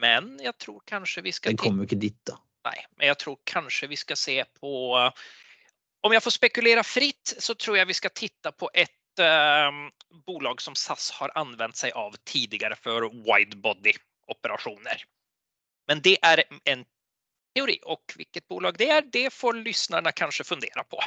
Men 0.00 0.40
jag 0.42 0.58
tror 0.58 0.82
kanske 0.84 1.20
vi 1.20 1.32
ska... 1.32 1.48
Den 1.48 1.56
kommer 1.56 1.82
inte 1.82 1.96
dit 1.96 2.20
då. 2.22 2.38
Nej, 2.68 2.84
men 2.96 3.06
jeg 3.08 3.18
tror 3.22 3.38
kanskje 3.48 3.88
vi 3.90 3.96
skal 4.00 4.18
se 4.20 4.36
på... 4.60 4.72
Om 6.00 6.14
jeg 6.14 6.24
får 6.24 6.32
spekulere 6.36 6.84
fritt 6.84 7.34
så 7.38 7.54
tror 7.54 7.76
jeg 7.76 7.88
vi 7.90 7.96
skal 7.96 8.12
titte 8.16 8.52
på 8.56 8.70
et 8.72 9.20
eh, 9.20 9.80
bolag 10.26 10.62
som 10.64 10.76
SAS 10.78 11.10
har 11.18 11.32
anvendt 11.36 11.76
seg 11.76 11.96
av 11.98 12.16
tidligere 12.28 12.76
for 12.80 13.10
widebody-operasjoner. 13.26 15.04
Men 15.90 16.00
det 16.04 16.16
er 16.24 16.44
en 16.70 16.86
teori 17.56 17.76
og 17.84 18.00
hvilket 18.14 18.46
bolag 18.48 18.78
det 18.80 18.88
er, 18.94 19.08
det 19.12 19.28
får 19.34 19.60
lytterne 19.60 20.12
kanskje 20.16 20.46
fundere 20.48 20.84
på. 20.88 21.00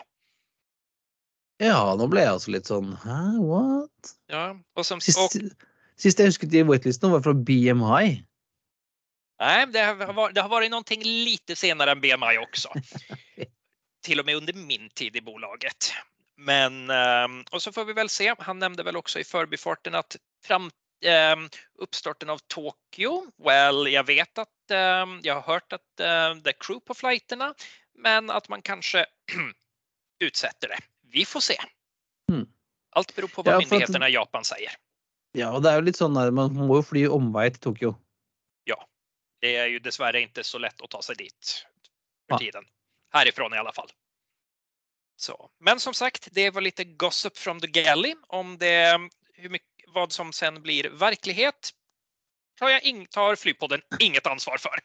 Ja, 1.64 1.94
nå 1.98 2.08
ble 2.12 2.26
jeg 2.26 2.36
også 2.36 2.54
litt 2.56 2.70
sånn 2.70 2.96
Hæ, 3.04 3.20
what? 3.40 4.14
Ja, 4.32 4.46
og 4.76 4.86
som, 4.88 5.02
sist, 5.04 5.22
og, 5.22 5.68
sist 6.02 6.20
jeg 6.20 6.32
husket 6.32 6.56
i 6.58 6.64
whitelisten 6.68 7.14
var 7.14 7.24
fra 7.26 7.36
BMI. 7.38 8.18
Nej, 9.40 9.68
det 9.68 9.80
har, 9.80 10.32
det 10.32 10.42
har 10.42 10.50
varit 10.50 10.72
någonting 10.72 11.04
lite 11.04 11.56
senare 11.56 11.92
än 11.92 12.02
BMI 12.02 12.38
också. 12.42 12.70
Till 14.06 14.20
och 14.20 14.26
med 14.26 14.36
under 14.36 14.54
min 14.54 14.90
tid 14.90 15.16
i 15.16 15.22
bolaget. 15.22 15.94
Men, 16.38 16.90
ehm, 16.90 17.44
och 17.52 17.62
så 17.62 17.72
får 17.72 17.86
vi 17.86 17.94
väl 17.94 18.10
se. 18.10 18.36
Han 18.40 18.60
nämnde 18.60 18.84
väl 18.84 18.96
också 18.96 19.20
i 19.20 19.24
förbifarten 19.24 19.96
att 19.96 20.18
fram, 20.46 20.72
um, 21.34 21.50
uppstarten 21.80 22.30
av 22.30 22.38
Tokyo, 22.48 23.32
well, 23.46 23.88
jag 23.88 24.04
vet 24.04 24.38
att 24.38 24.48
um, 24.72 25.20
jag 25.24 25.36
har 25.36 25.42
hört 25.42 25.74
att 25.74 25.98
det 25.98 26.50
är 26.50 26.60
crew 26.60 26.86
på 26.86 26.94
flighterna, 26.94 27.54
men 27.98 28.30
att 28.30 28.50
man 28.50 28.62
kanske 28.62 29.06
utsätter 30.20 30.68
det. 30.68 30.78
Vi 31.12 31.26
får 31.26 31.40
se. 31.40 31.56
Mm. 32.32 32.48
Allt 32.96 33.16
beror 33.16 33.28
på 33.28 33.44
vad 33.44 33.54
ja, 33.54 33.60
myndigheterna 33.60 34.10
i 34.10 34.14
Japan 34.14 34.44
säger. 34.44 34.72
Ja, 35.32 35.52
och 35.52 35.62
det 35.62 35.70
är 35.70 35.76
ju 35.76 35.82
lite 35.82 35.98
sån 35.98 36.14
man 36.36 36.56
måste 36.56 36.78
ju 36.78 36.84
fly 36.84 37.08
omväg 37.08 37.54
till 37.54 37.62
Tokyo. 37.62 37.96
Det 39.44 39.56
är 39.56 39.68
ju 39.68 39.80
dessvärre 39.80 40.22
inte 40.22 40.44
så 40.44 40.58
lätt 40.58 40.82
att 40.82 40.90
ta 40.90 41.02
sig 41.02 41.16
dit 41.16 41.66
för 42.30 42.38
tiden. 42.38 42.64
Härifrån 43.14 43.54
i 43.54 43.58
alla 43.58 43.74
fall. 43.74 43.90
Så. 45.16 45.50
Men 45.60 45.80
som 45.80 45.94
sagt, 45.94 46.28
det 46.32 46.50
var 46.50 46.62
lite 46.62 46.84
gossip 46.84 47.38
from 47.38 47.60
the 47.60 47.68
galley 47.68 48.16
om 48.28 48.58
det, 48.58 49.00
hur 49.34 49.50
mycket, 49.50 49.68
vad 49.88 50.12
som 50.12 50.34
sen 50.34 50.62
blir 50.62 50.90
verklighet 50.90 51.72
tar, 52.60 52.70
jag 52.70 52.84
in, 52.84 53.06
tar 53.06 53.36
Flypodden 53.36 53.82
inget 54.00 54.28
ansvar 54.28 54.58
för. 54.58 54.80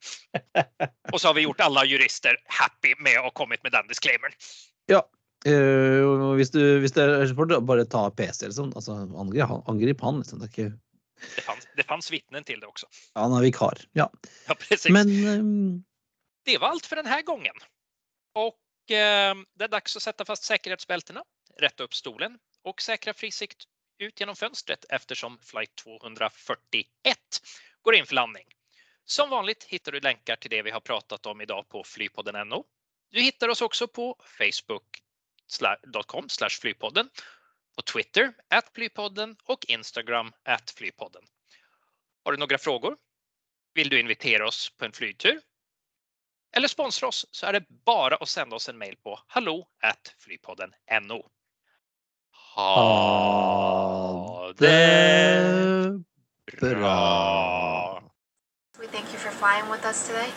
Och 1.13 1.21
så 1.21 1.29
har 1.29 1.35
vi 1.35 1.41
gjort 1.41 1.61
alla 1.61 1.85
jurister 1.85 2.37
happy 2.47 2.95
med 2.99 3.19
å 3.19 3.23
ha 3.23 3.31
kommit 3.31 3.63
med 3.63 3.73
den 3.73 3.89
disclaimeren. 3.89 4.33
Ja, 4.87 5.09
uh, 5.47 6.35
hvis, 6.35 6.51
du, 6.51 6.81
hvis 6.81 6.93
det 6.93 7.07
er 7.07 7.27
så 7.27 7.39
får 7.39 7.47
du 7.47 7.61
bare 7.61 7.87
ta 7.87 8.09
PC 8.11 8.51
sånn. 8.51 8.75
Altså, 8.75 8.99
angrip, 9.15 9.71
angrip 9.71 10.03
han. 10.03 10.19
Liksom. 10.19 10.43
Det, 10.43 10.51
ikke... 10.51 10.73
det, 11.37 11.43
fanns, 11.43 11.69
det 11.77 11.83
fanns 11.83 12.11
vittnen 12.11 12.45
till 12.45 12.61
det 12.61 12.67
också. 12.67 12.87
Ja, 13.15 13.21
han 13.21 13.33
är 13.33 13.41
vikar. 13.41 13.79
Ja, 13.93 14.13
ja 14.47 14.55
precis. 14.55 14.93
Men 14.93 15.09
um... 15.27 15.85
det 16.45 16.59
var 16.59 16.69
allt 16.69 16.87
för 16.87 16.97
den 16.97 17.07
här 17.07 17.23
gången. 17.23 17.55
Och 18.35 18.59
uh, 18.91 19.45
det 19.59 19.65
är 19.65 19.69
dags 19.69 19.97
att 19.97 20.03
sätta 20.03 20.25
fast 20.25 20.45
säkerhetsbältena, 20.45 21.25
rätta 21.57 21.83
upp 21.83 21.95
stolen 21.95 22.39
och 22.65 22.83
säkra 22.83 23.15
frisikt 23.15 23.65
ut 23.99 24.21
genom 24.21 24.37
fönstret 24.37 24.85
eftersom 24.89 25.39
flight 25.39 25.75
241 25.75 26.87
går 27.83 27.95
in 27.95 28.07
för 28.07 28.15
landning. 28.15 28.47
Som 29.05 29.31
vanligt 29.31 29.65
hittar 29.65 29.93
du 29.93 30.01
länkar 30.01 30.37
till 30.37 30.51
det 30.51 30.63
vi 30.63 30.71
har 30.71 30.81
pratat 30.81 31.27
om 31.27 31.41
idag 31.41 31.69
på 31.69 31.85
flypodden.no. 31.85 32.65
Du 33.11 33.21
hittar 33.21 33.49
oss 33.49 33.63
också 33.63 33.89
på 33.89 34.17
facebook.com 34.39 36.29
flypodden, 36.61 37.11
på 37.79 37.83
Twitter 37.83 38.33
at 38.51 38.71
flypodden 38.75 39.37
och 39.45 39.65
Instagram 39.69 40.33
at 40.45 40.71
flypodden. 40.71 41.23
Har 42.25 42.33
du 42.33 42.39
några 42.39 42.59
frågor? 42.59 42.97
Vill 43.75 43.89
du 43.89 44.01
invitera 44.01 44.47
oss 44.47 44.71
på 44.79 44.85
en 44.85 44.93
flygtur? 44.93 45.41
Eller 46.57 46.69
sponsra 46.69 47.09
oss 47.09 47.27
så 47.31 47.47
är 47.47 47.53
det 47.53 47.65
bara 47.69 48.17
att 48.17 48.29
sända 48.29 48.57
oss 48.57 48.69
en 48.69 48.79
mail 48.79 48.97
på 48.97 49.21
hallo 49.27 49.67
flypodden 50.19 50.75
NO. 51.03 51.31
Ha 52.55 54.53
det 54.57 56.01
bra. 56.61 58.03
We 58.79 58.87
thank 58.87 59.13
you 59.13 59.19
for 59.19 59.31
flying 59.31 59.71
with 59.73 59.87
us 59.87 60.07
today. 60.07 60.31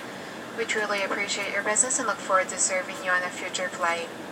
We 0.58 0.66
truly 0.66 1.04
appreciate 1.04 1.54
your 1.54 1.64
business 1.64 2.00
and 2.00 2.08
look 2.08 2.18
forward 2.18 2.50
to 2.50 2.58
serving 2.58 2.96
you 3.06 3.12
on 3.12 3.24
a 3.24 3.30
future 3.30 3.70
flight. 3.70 4.31